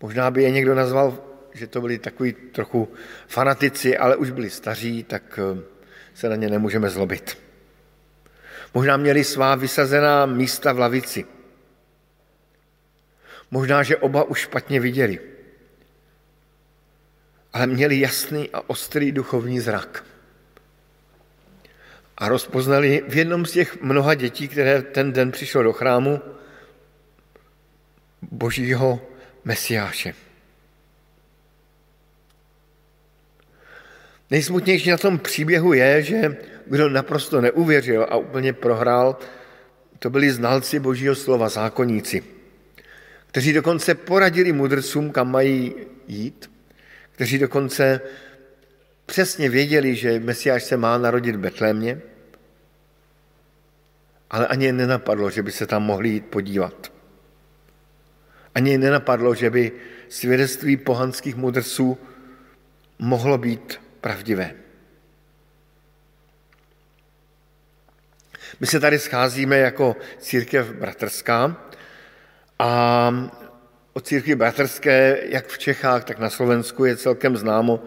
Možná 0.03 0.31
by 0.31 0.43
je 0.43 0.51
někdo 0.51 0.75
nazval, 0.75 1.19
že 1.55 1.67
to 1.67 1.81
byli 1.81 1.99
takový 1.99 2.33
trochu 2.33 2.89
fanatici, 3.29 3.99
ale 3.99 4.17
už 4.17 4.31
byli 4.31 4.51
staří, 4.51 5.05
tak 5.05 5.39
eh, 5.39 5.63
se 6.15 6.29
na 6.29 6.37
ně 6.37 6.49
nemůžeme 6.49 6.91
zlobit. 6.91 7.39
Možná 8.75 8.97
měli 8.97 9.25
svá 9.25 9.55
vysazená 9.55 10.27
místa 10.27 10.73
v 10.73 10.79
lavici. 10.79 11.25
Možná, 13.51 13.83
že 13.83 13.97
oba 13.97 14.23
už 14.23 14.39
špatně 14.39 14.81
viděli. 14.81 15.30
Ale 17.53 17.67
měli 17.67 18.01
jasný 18.01 18.51
a 18.53 18.71
ostrý 18.71 19.13
duchovní 19.13 19.61
zrak 19.61 20.05
a 22.21 22.29
rozpoznali 22.29 23.05
v 23.09 23.17
jednom 23.17 23.47
z 23.47 23.53
těch 23.53 23.83
mnoha 23.83 24.15
dětí, 24.15 24.49
které 24.49 24.83
ten 24.83 25.13
den 25.13 25.33
přišlo 25.33 25.63
do 25.63 25.73
chrámu, 25.73 26.21
božího 28.23 29.01
mesiáše. 29.45 30.15
Nejsmutnější 34.31 34.91
na 34.91 34.97
tom 34.97 35.19
příběhu 35.19 35.73
je, 35.73 36.03
že 36.03 36.37
kdo 36.67 36.89
naprosto 36.89 37.41
neuvěřil 37.41 38.07
a 38.11 38.17
úplně 38.17 38.53
prohrál, 38.53 39.19
to 39.99 40.11
byli 40.11 40.31
znalci 40.31 40.79
božího 40.79 41.15
slova, 41.15 41.49
zákonníci, 41.49 42.25
kteří 43.27 43.53
dokonce 43.53 43.95
poradili 43.95 44.53
mudrcům, 44.53 45.11
kam 45.11 45.31
mají 45.31 45.75
jít, 46.07 46.50
kteří 47.21 47.39
dokonce 47.39 48.01
přesně 49.07 49.49
věděli, 49.49 49.95
že 49.97 50.21
Mesiáš 50.21 50.65
se 50.65 50.77
má 50.77 50.99
narodit 50.99 51.37
v 51.37 51.39
Betlémě, 51.39 52.01
ale 54.31 54.47
ani 54.47 54.65
je 54.65 54.73
nenapadlo, 54.73 55.31
že 55.31 55.43
by 55.43 55.53
se 55.53 55.67
tam 55.67 55.83
mohli 55.83 56.09
jít 56.09 56.27
podívat. 56.27 56.93
Ani 58.55 58.71
je 58.71 58.79
nenapadlo, 58.79 59.35
že 59.35 59.51
by 59.51 59.73
svědectví 60.09 60.77
pohanských 60.77 61.37
mudrců 61.37 61.99
mohlo 62.99 63.39
být 63.39 63.81
pravdivé. 64.01 64.55
My 68.61 68.67
se 68.67 68.81
tady 68.81 68.99
scházíme 68.99 69.59
jako 69.59 69.97
církev 70.19 70.73
bratrská 70.73 71.57
a 72.59 73.11
o 73.93 74.01
církvi 74.01 74.35
bratrské, 74.35 75.19
jak 75.23 75.47
v 75.47 75.59
Čechách, 75.59 76.05
tak 76.05 76.19
na 76.19 76.31
Slovensku 76.31 76.85
je 76.85 76.97
celkem 76.97 77.37
známo, 77.37 77.83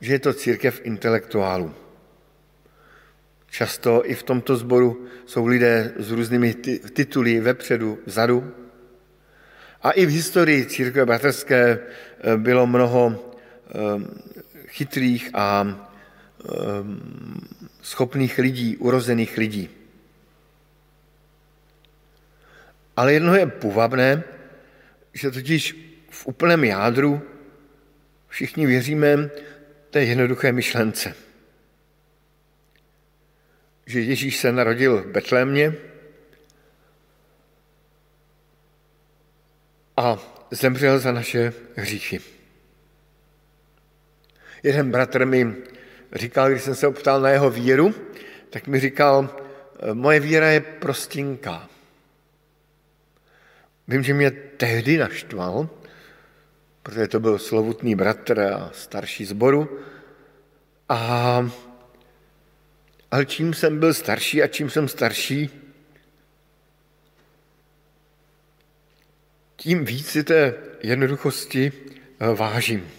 že 0.00 0.12
je 0.12 0.18
to 0.18 0.32
církev 0.32 0.80
intelektuálů. 0.84 1.74
Často 3.50 4.02
i 4.10 4.14
v 4.14 4.22
tomto 4.22 4.56
sboru 4.56 5.06
jsou 5.26 5.46
lidé 5.46 5.92
s 5.96 6.10
různými 6.10 6.54
tituly 6.92 7.40
vepředu, 7.40 7.98
vzadu. 8.06 8.52
A 9.82 9.90
i 9.90 10.06
v 10.06 10.10
historii 10.10 10.66
církve 10.66 11.06
bratrské 11.06 11.78
eh, 11.78 12.36
bylo 12.36 12.66
mnoho 12.66 13.14
eh, 13.14 13.74
chytrých 14.66 15.30
a 15.34 15.66
eh, 15.68 16.50
schopných 17.82 18.38
lidí, 18.38 18.76
urozených 18.76 19.38
lidí. 19.38 19.70
Ale 22.96 23.12
jedno 23.12 23.34
je 23.34 23.46
půvabné, 23.46 24.22
že 25.14 25.30
totiž 25.30 25.76
v 26.10 26.26
úplném 26.26 26.64
jádru 26.64 27.22
všichni 28.28 28.66
věříme 28.66 29.30
té 29.90 30.04
jednoduché 30.04 30.52
myšlence. 30.52 31.14
Že 33.86 34.00
Ježíš 34.00 34.36
se 34.36 34.52
narodil 34.52 35.02
v 35.02 35.06
Betlémě 35.06 35.74
a 39.96 40.18
zemřel 40.50 40.98
za 40.98 41.12
naše 41.12 41.52
hříchy. 41.76 42.20
Jeden 44.62 44.90
bratr 44.90 45.26
mi 45.26 45.54
říkal, 46.12 46.50
když 46.50 46.62
jsem 46.62 46.74
se 46.74 46.86
optal 46.86 47.20
na 47.20 47.30
jeho 47.30 47.50
víru, 47.50 47.94
tak 48.50 48.66
mi 48.66 48.80
říkal, 48.80 49.36
moje 49.92 50.20
víra 50.20 50.50
je 50.50 50.60
prostinká. 50.60 51.68
Vím, 53.88 54.02
že 54.02 54.14
mě 54.14 54.30
tehdy 54.30 54.98
naštval, 54.98 55.68
protože 56.82 57.08
to 57.08 57.20
byl 57.20 57.38
slovutný 57.38 57.94
bratr 57.94 58.40
a 58.40 58.70
starší 58.72 59.24
zboru. 59.24 59.80
A, 60.88 61.50
ale 63.10 63.26
čím 63.26 63.54
jsem 63.54 63.80
byl 63.80 63.94
starší 63.94 64.42
a 64.42 64.46
čím 64.46 64.70
jsem 64.70 64.88
starší, 64.88 65.50
tím 69.56 69.84
víc 69.84 70.08
si 70.08 70.24
té 70.24 70.54
jednoduchosti 70.82 71.72
eh, 72.20 72.34
vážím. 72.34 72.90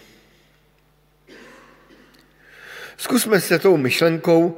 Zkusme 2.97 3.41
se 3.41 3.59
tou 3.59 3.77
myšlenkou, 3.77 4.57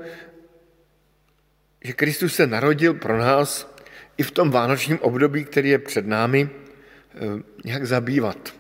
že 1.83 1.93
Kristus 1.93 2.35
se 2.35 2.47
narodil 2.47 2.93
pro 2.93 3.17
nás 3.17 3.76
i 4.17 4.23
v 4.23 4.31
tom 4.31 4.51
vánočním 4.51 4.99
období, 4.99 5.45
který 5.45 5.69
je 5.69 5.79
před 5.79 6.07
námi, 6.07 6.49
eh, 6.49 7.43
nějak 7.65 7.85
zabývat. 7.85 8.53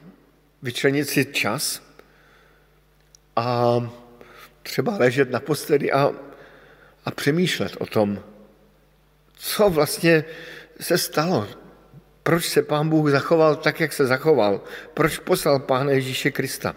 Vyčlenit 0.61 1.09
si 1.09 1.25
čas 1.25 1.81
a 3.35 3.79
třeba 4.63 4.97
ležet 4.97 5.31
na 5.31 5.39
posteli 5.39 5.91
a, 5.91 6.11
a 7.05 7.11
přemýšlet 7.11 7.75
o 7.79 7.85
tom, 7.85 8.23
co 9.37 9.69
vlastně 9.69 10.23
se 10.79 10.97
stalo, 10.97 11.47
proč 12.23 12.45
se 12.45 12.61
pán 12.61 12.89
Bůh 12.89 13.11
zachoval 13.11 13.55
tak, 13.55 13.79
jak 13.79 13.93
se 13.93 14.05
zachoval, 14.05 14.61
proč 14.93 15.19
poslal 15.19 15.59
pána 15.59 15.91
Ježíše 15.91 16.31
Krista. 16.31 16.75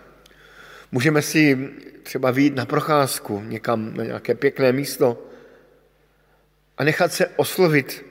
Můžeme 0.93 1.23
si 1.23 1.71
třeba 2.03 2.31
výjít 2.31 2.55
na 2.55 2.67
procházku 2.67 3.43
někam 3.47 3.97
na 3.97 4.05
nějaké 4.05 4.35
pěkné 4.35 4.73
místo 4.73 5.27
a 6.79 6.85
nechat 6.85 7.13
se 7.13 7.27
oslovit 7.27 8.10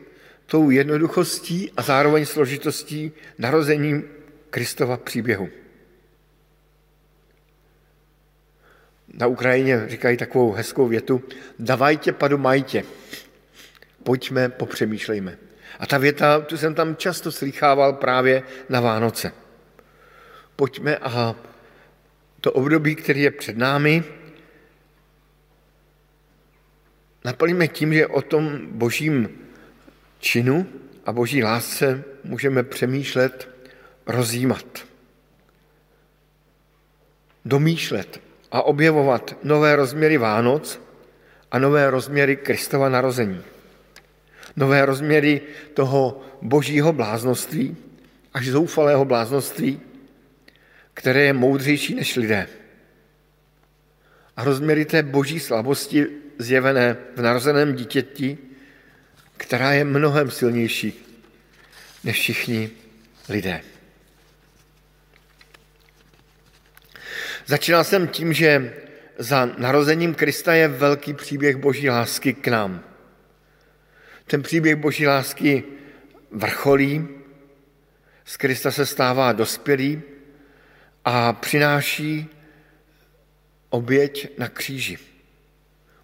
tou 0.49 0.69
jednoduchostí 0.69 1.71
a 1.77 1.81
zároveň 1.81 2.25
složitostí 2.25 3.11
narození 3.37 4.03
Kristova 4.49 4.97
příběhu. 4.97 5.49
Na 9.13 9.27
Ukrajině 9.27 9.83
říkají 9.87 10.17
takovou 10.17 10.51
hezkou 10.51 10.87
větu, 10.87 11.23
davajte 11.59 12.11
padu 12.11 12.37
majtě, 12.37 12.83
pojďme, 14.03 14.49
popřemýšlejme. 14.49 15.37
A 15.79 15.87
ta 15.87 15.97
věta, 15.97 16.39
tu 16.39 16.57
jsem 16.57 16.75
tam 16.75 16.95
často 16.95 17.31
slychával 17.31 17.93
právě 17.93 18.43
na 18.69 18.81
Vánoce. 18.81 19.31
Pojďme 20.55 20.97
a 20.97 21.35
to 22.41 22.51
období, 22.51 22.95
který 22.95 23.21
je 23.21 23.31
před 23.31 23.57
námi, 23.57 24.03
naplníme 27.25 27.67
tím, 27.67 27.93
že 27.93 28.07
o 28.07 28.21
tom 28.21 28.59
božím 28.71 29.48
činu 30.19 30.67
a 31.05 31.11
boží 31.11 31.43
lásce 31.43 32.03
můžeme 32.23 32.63
přemýšlet, 32.63 33.49
rozjímat, 34.07 34.85
domýšlet 37.45 38.21
a 38.51 38.61
objevovat 38.61 39.37
nové 39.43 39.75
rozměry 39.75 40.17
Vánoc 40.17 40.81
a 41.51 41.59
nové 41.59 41.89
rozměry 41.89 42.35
Kristova 42.35 42.89
narození. 42.89 43.41
Nové 44.55 44.85
rozměry 44.85 45.41
toho 45.73 46.21
božího 46.41 46.93
bláznoství, 46.93 47.77
až 48.33 48.47
zoufalého 48.47 49.05
bláznoství, 49.05 49.81
které 50.93 51.23
je 51.23 51.33
moudřejší 51.33 51.95
než 51.95 52.15
lidé. 52.15 52.47
A 54.37 54.43
rozměry 54.43 54.85
té 54.85 55.03
boží 55.03 55.39
slabosti 55.39 56.07
zjevené 56.37 56.97
v 57.15 57.21
narozeném 57.21 57.75
dítěti, 57.75 58.37
která 59.39 59.73
je 59.73 59.83
mnohem 59.83 60.31
silnější 60.31 61.05
než 62.03 62.19
všichni 62.19 62.69
lidé. 63.29 63.61
Začínal 67.45 67.83
jsem 67.83 68.07
tím, 68.07 68.33
že 68.33 68.73
za 69.17 69.45
narozením 69.57 70.15
Krista 70.15 70.53
je 70.53 70.67
velký 70.67 71.13
příběh 71.13 71.55
boží 71.55 71.89
lásky 71.89 72.33
k 72.33 72.47
nám. 72.47 72.83
Ten 74.25 74.43
příběh 74.43 74.75
boží 74.75 75.07
lásky 75.07 75.63
vrcholí, 76.31 77.07
z 78.25 78.37
Krista 78.37 78.71
se 78.71 78.85
stává 78.85 79.31
dospělý 79.31 80.01
a 81.05 81.33
přináší 81.33 82.27
oběť 83.69 84.37
na 84.37 84.47
kříži 84.47 85.08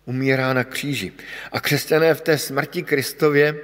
umírá 0.06 0.54
na 0.54 0.64
kříži. 0.64 1.14
A 1.52 1.60
křesťané 1.60 2.14
v 2.14 2.22
té 2.22 2.38
smrti 2.38 2.84
Kristově 2.84 3.56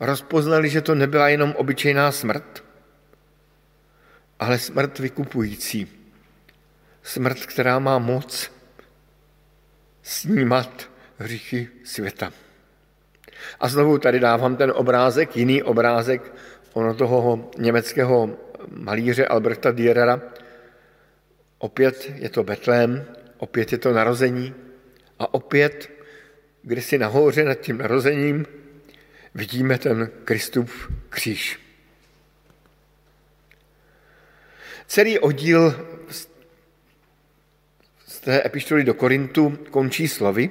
rozpoznali, 0.00 0.68
že 0.68 0.80
to 0.80 0.94
nebyla 0.94 1.28
jenom 1.28 1.54
obyčejná 1.56 2.12
smrt, 2.12 2.64
ale 4.40 4.58
smrt 4.58 4.98
vykupující. 4.98 5.88
Smrt, 7.02 7.46
která 7.46 7.78
má 7.78 7.98
moc 7.98 8.52
snímat 10.02 10.90
hříchy 11.18 11.68
světa. 11.84 12.32
A 13.60 13.68
znovu 13.68 13.98
tady 13.98 14.20
dávám 14.20 14.56
ten 14.56 14.72
obrázek, 14.76 15.36
jiný 15.36 15.62
obrázek 15.62 16.32
ono 16.72 16.94
toho 16.94 17.50
německého 17.58 18.30
malíře 18.68 19.26
Alberta 19.26 19.70
Dierera. 19.70 20.20
Opět 21.58 22.12
je 22.14 22.28
to 22.28 22.44
Betlém, 22.44 23.04
opět 23.38 23.72
je 23.72 23.78
to 23.78 23.92
narození, 23.92 24.54
a 25.20 25.34
opět, 25.34 25.90
kde 26.62 26.82
si 26.82 26.98
nahoře 26.98 27.44
nad 27.44 27.54
tím 27.54 27.78
narozením, 27.78 28.46
vidíme 29.34 29.78
ten 29.78 30.10
Kristův 30.24 30.92
kříž. 31.08 31.60
Celý 34.86 35.18
oddíl 35.18 35.86
z 38.06 38.20
té 38.20 38.46
epištoly 38.46 38.84
do 38.84 38.94
Korintu 38.94 39.58
končí 39.70 40.08
slovy, 40.08 40.50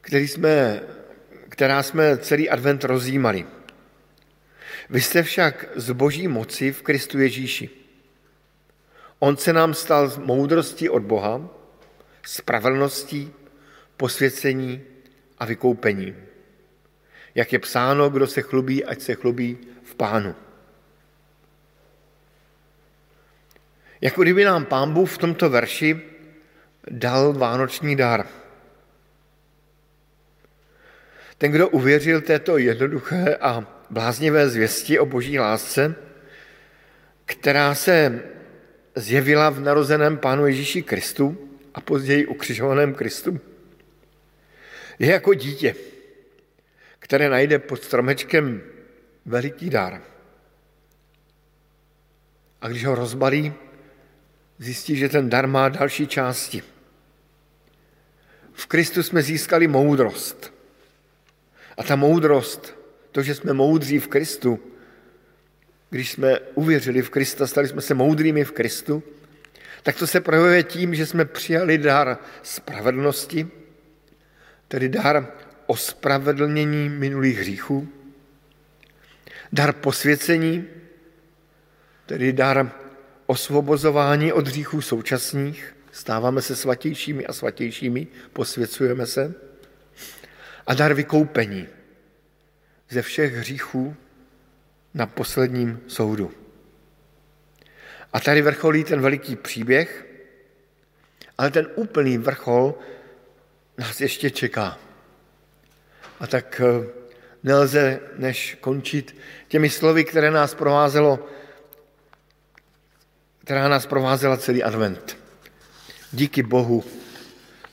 který 0.00 0.28
jsme, 0.28 0.82
která 1.48 1.82
jsme 1.82 2.18
celý 2.18 2.50
advent 2.50 2.84
rozjímali. 2.84 3.46
Vy 4.90 5.00
jste 5.00 5.22
však 5.22 5.66
z 5.76 5.90
boží 5.90 6.28
moci 6.28 6.72
v 6.72 6.82
Kristu 6.82 7.18
Ježíši. 7.18 7.70
On 9.18 9.36
se 9.36 9.52
nám 9.52 9.74
stal 9.74 10.08
z 10.08 10.18
moudrosti 10.18 10.88
od 10.88 11.02
Boha, 11.02 11.63
spravedlností, 12.24 13.32
posvěcení 13.96 14.82
a 15.38 15.44
vykoupení. 15.44 16.14
Jak 17.34 17.52
je 17.52 17.58
psáno, 17.58 18.10
kdo 18.10 18.26
se 18.26 18.42
chlubí, 18.42 18.84
ať 18.84 19.00
se 19.00 19.14
chlubí 19.14 19.58
v 19.82 19.94
pánu. 19.94 20.34
Jako 24.00 24.22
kdyby 24.22 24.44
nám 24.44 24.64
pán 24.64 24.92
Bůh 24.92 25.10
v 25.10 25.18
tomto 25.18 25.50
verši 25.50 26.00
dal 26.90 27.32
vánoční 27.32 27.96
dar. 27.96 28.26
Ten, 31.38 31.52
kdo 31.52 31.68
uvěřil 31.68 32.20
této 32.20 32.58
jednoduché 32.58 33.36
a 33.40 33.82
bláznivé 33.90 34.48
zvěsti 34.48 34.98
o 34.98 35.06
boží 35.06 35.38
lásce, 35.38 35.94
která 37.24 37.74
se 37.74 38.22
zjevila 38.94 39.50
v 39.50 39.60
narozeném 39.60 40.18
Pánu 40.18 40.46
Ježíši 40.46 40.82
Kristu, 40.82 41.53
a 41.74 41.80
později 41.80 42.26
ukřižovaném 42.26 42.94
Kristu. 42.94 43.40
Je 44.98 45.12
jako 45.12 45.34
dítě, 45.34 45.74
které 46.98 47.28
najde 47.28 47.58
pod 47.58 47.82
stromečkem 47.82 48.62
veliký 49.26 49.70
dar. 49.70 50.02
A 52.60 52.68
když 52.68 52.84
ho 52.84 52.94
rozbalí, 52.94 53.52
zjistí, 54.58 54.96
že 54.96 55.08
ten 55.08 55.30
dar 55.30 55.46
má 55.46 55.68
další 55.68 56.06
části. 56.06 56.62
V 58.52 58.66
Kristu 58.66 59.02
jsme 59.02 59.22
získali 59.22 59.68
moudrost. 59.68 60.54
A 61.76 61.82
ta 61.82 61.96
moudrost, 61.96 62.78
to, 63.12 63.22
že 63.22 63.34
jsme 63.34 63.52
moudří 63.52 63.98
v 63.98 64.08
Kristu, 64.08 64.60
když 65.90 66.12
jsme 66.12 66.38
uvěřili 66.54 67.02
v 67.02 67.10
Krista, 67.10 67.46
stali 67.46 67.68
jsme 67.68 67.80
se 67.80 67.94
moudrými 67.94 68.44
v 68.44 68.52
Kristu, 68.52 69.02
tak 69.84 69.96
to 69.96 70.06
se 70.06 70.20
projevuje 70.20 70.62
tím, 70.62 70.94
že 70.94 71.06
jsme 71.06 71.24
přijali 71.24 71.78
dar 71.78 72.18
spravedlnosti, 72.42 73.48
tedy 74.68 74.88
dar 74.88 75.32
ospravedlnění 75.66 76.88
minulých 76.88 77.38
hříchů, 77.38 77.88
dar 79.52 79.72
posvěcení, 79.72 80.64
tedy 82.06 82.32
dar 82.32 82.72
osvobozování 83.26 84.32
od 84.32 84.48
hříchů 84.48 84.80
současných, 84.80 85.76
stáváme 85.92 86.42
se 86.42 86.56
svatějšími 86.56 87.26
a 87.26 87.32
svatějšími, 87.32 88.06
posvěcujeme 88.32 89.06
se, 89.06 89.34
a 90.66 90.74
dar 90.74 90.94
vykoupení 90.94 91.66
ze 92.90 93.02
všech 93.02 93.34
hříchů 93.34 93.96
na 94.94 95.06
posledním 95.06 95.80
soudu. 95.86 96.43
A 98.14 98.20
tady 98.20 98.42
vrcholí 98.42 98.84
ten 98.84 99.00
veliký 99.00 99.36
příběh, 99.36 100.06
ale 101.38 101.50
ten 101.50 101.66
úplný 101.74 102.18
vrchol 102.18 102.74
nás 103.78 104.00
ještě 104.00 104.30
čeká. 104.30 104.78
A 106.20 106.26
tak 106.26 106.60
eh, 106.64 106.86
nelze 107.42 108.00
než 108.16 108.56
končit 108.60 109.16
těmi 109.48 109.70
slovy, 109.70 110.04
které 110.04 110.30
nás 110.30 110.54
provázelo, 110.54 111.28
která 113.44 113.68
nás 113.68 113.86
provázela 113.86 114.36
celý 114.36 114.62
advent. 114.62 115.16
Díky 116.12 116.42
Bohu 116.42 116.84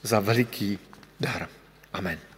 za 0.03 0.19
veliký 0.19 0.79
dar. 1.19 1.47
Amen. 1.93 2.30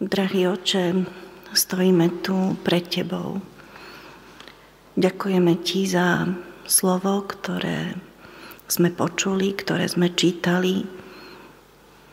Drahý 0.00 0.48
oče, 0.48 1.04
stojíme 1.52 2.24
tu 2.24 2.56
pred 2.64 2.80
Tebou. 2.88 3.44
Ďakujeme 4.96 5.60
Ti 5.60 5.80
za 5.84 6.32
slovo, 6.64 7.20
ktoré 7.28 8.00
sme 8.72 8.88
počuli, 8.88 9.52
ktoré 9.52 9.84
sme 9.84 10.08
čítali. 10.08 10.88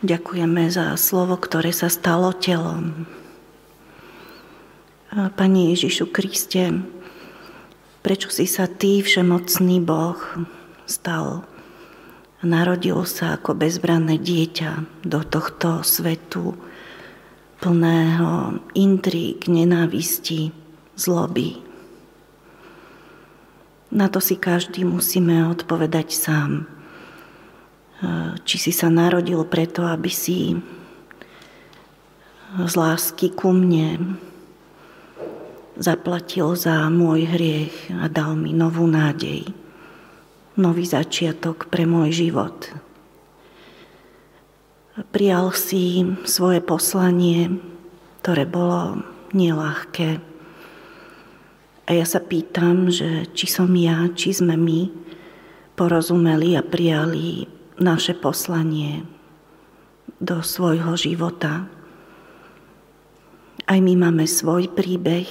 Ďakujeme 0.03 0.67
za 0.67 0.91
slovo, 0.99 1.39
ktoré 1.39 1.71
sa 1.71 1.87
stalo 1.87 2.35
telom. 2.35 3.07
Pani 5.09 5.71
Ježišu 5.71 6.11
Kriste, 6.11 6.83
prečo 8.03 8.27
si 8.27 8.43
sa 8.43 8.67
Ty, 8.67 9.07
všemocný 9.07 9.79
Boh, 9.79 10.19
stal 10.83 11.47
narodil 12.43 13.03
sa 13.03 13.35
ako 13.35 13.55
bezbranné 13.55 14.19
dieťa 14.19 15.03
do 15.03 15.19
tohto 15.23 15.83
svetu, 15.83 16.55
plného 17.59 18.59
intrík, 18.71 19.51
nenávisti, 19.51 20.51
zloby. 20.95 21.59
Na 23.91 24.07
to 24.07 24.23
si 24.23 24.39
každý 24.39 24.87
musíme 24.87 25.43
odpovedať 25.51 26.07
sám. 26.15 26.67
Či 28.47 28.55
si 28.55 28.71
sa 28.71 28.87
narodil 28.87 29.43
preto, 29.43 29.83
aby 29.83 30.07
si 30.07 30.55
z 32.55 32.73
lásky 32.79 33.35
ku 33.35 33.51
mne 33.51 34.15
zaplatil 35.75 36.55
za 36.55 36.87
môj 36.87 37.27
hriech 37.27 37.91
a 37.99 38.07
dal 38.07 38.39
mi 38.39 38.55
novú 38.55 38.87
nádej, 38.87 39.51
nový 40.55 40.83
začiatok 40.87 41.67
pre 41.67 41.83
môj 41.83 42.27
život 42.27 42.71
prijal 45.11 45.55
si 45.55 46.03
svoje 46.27 46.59
poslanie, 46.59 47.59
ktoré 48.21 48.43
bolo 48.43 49.03
nelahké. 49.31 50.19
A 51.87 51.89
ja 51.95 52.05
sa 52.05 52.21
pýtam, 52.21 52.91
že 52.93 53.25
či 53.33 53.49
som 53.49 53.71
ja, 53.73 54.11
či 54.13 54.35
sme 54.35 54.53
my 54.59 54.91
porozumeli 55.73 56.53
a 56.59 56.61
prijali 56.61 57.49
naše 57.79 58.13
poslanie 58.13 59.07
do 60.19 60.43
svojho 60.43 60.93
života. 60.99 61.65
Aj 63.65 63.79
my 63.79 63.93
máme 63.95 64.27
svoj 64.27 64.69
príbeh, 64.69 65.25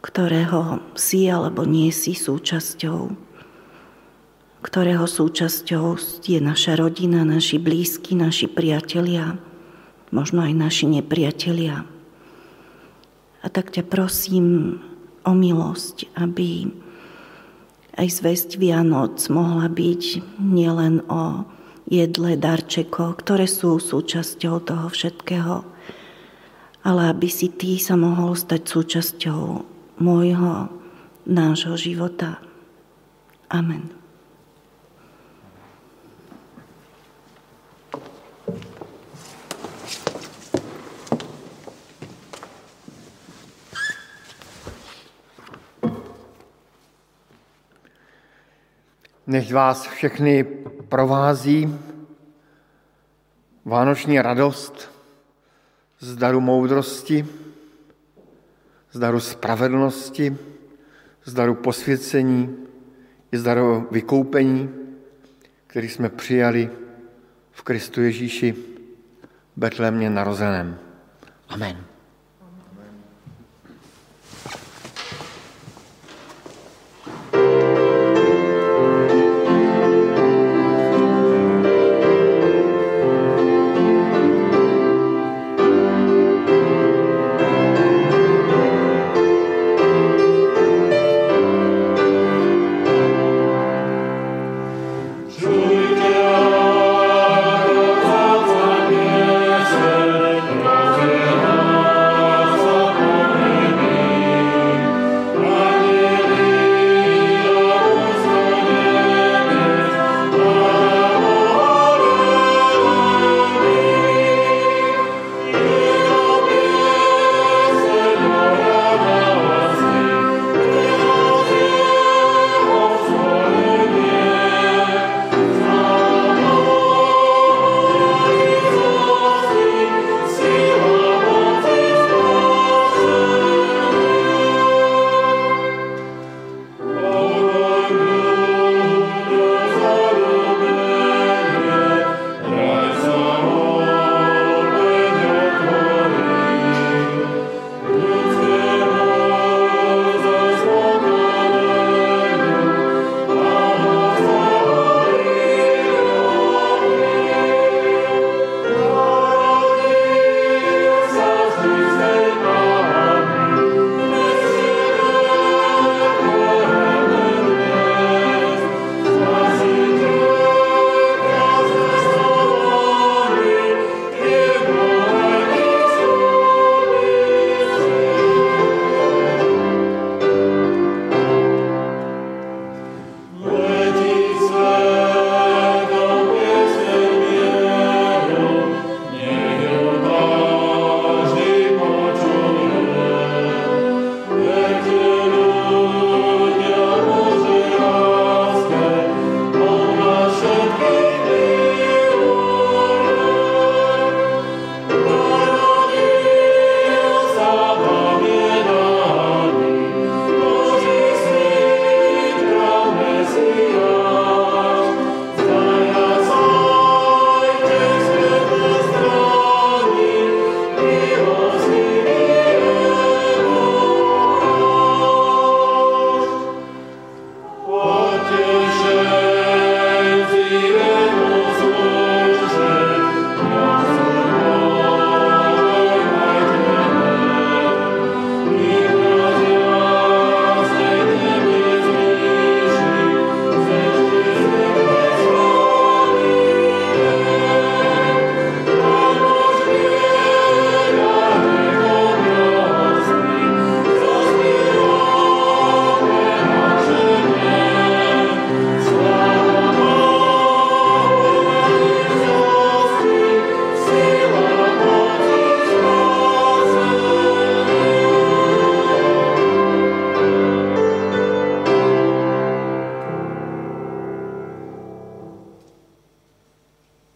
ktorého 0.00 0.80
si 0.96 1.28
alebo 1.28 1.68
nie 1.68 1.92
si 1.92 2.16
súčasťou 2.16 3.29
ktorého 4.60 5.08
súčasťou 5.08 5.96
je 6.20 6.38
naša 6.40 6.76
rodina, 6.76 7.24
naši 7.24 7.56
blízky, 7.56 8.12
naši 8.12 8.44
priatelia, 8.44 9.40
možno 10.12 10.44
aj 10.44 10.52
naši 10.52 10.86
nepriatelia. 11.00 11.88
A 13.40 13.46
tak 13.48 13.72
ťa 13.72 13.88
prosím 13.88 14.76
o 15.24 15.32
milosť, 15.32 16.12
aby 16.20 16.68
aj 17.96 18.08
zväzť 18.08 18.60
Vianoc 18.60 19.16
mohla 19.32 19.68
byť 19.68 20.36
nielen 20.40 21.08
o 21.08 21.48
jedle, 21.88 22.36
darčekov, 22.36 23.24
ktoré 23.24 23.48
sú 23.48 23.80
súčasťou 23.80 24.62
toho 24.62 24.86
všetkého, 24.92 25.64
ale 26.84 27.02
aby 27.10 27.28
si 27.28 27.48
ty 27.48 27.76
sa 27.80 27.96
mohol 27.96 28.36
stať 28.36 28.62
súčasťou 28.68 29.42
môjho, 30.00 30.72
nášho 31.28 31.76
života. 31.76 32.40
Amen. 33.52 33.99
Nech 49.30 49.52
vás 49.52 49.86
všechny 49.86 50.44
provází 50.88 51.78
vánoční 53.64 54.20
radost 54.20 54.90
z 55.98 56.16
daru 56.16 56.40
moudrosti, 56.40 57.26
z 58.92 58.98
daru 58.98 59.20
spravedlnosti, 59.20 60.36
z 61.24 61.34
daru 61.34 61.54
posvěcení 61.54 62.56
i 63.32 63.38
z 63.38 63.42
daru 63.42 63.88
vykoupení, 63.90 64.70
který 65.66 65.88
jsme 65.88 66.08
přijali 66.08 66.70
v 67.52 67.62
Kristu 67.62 68.00
Ježíši, 68.00 68.54
Betlémě 69.56 70.10
narozeném. 70.10 70.78
Amen. 71.48 71.89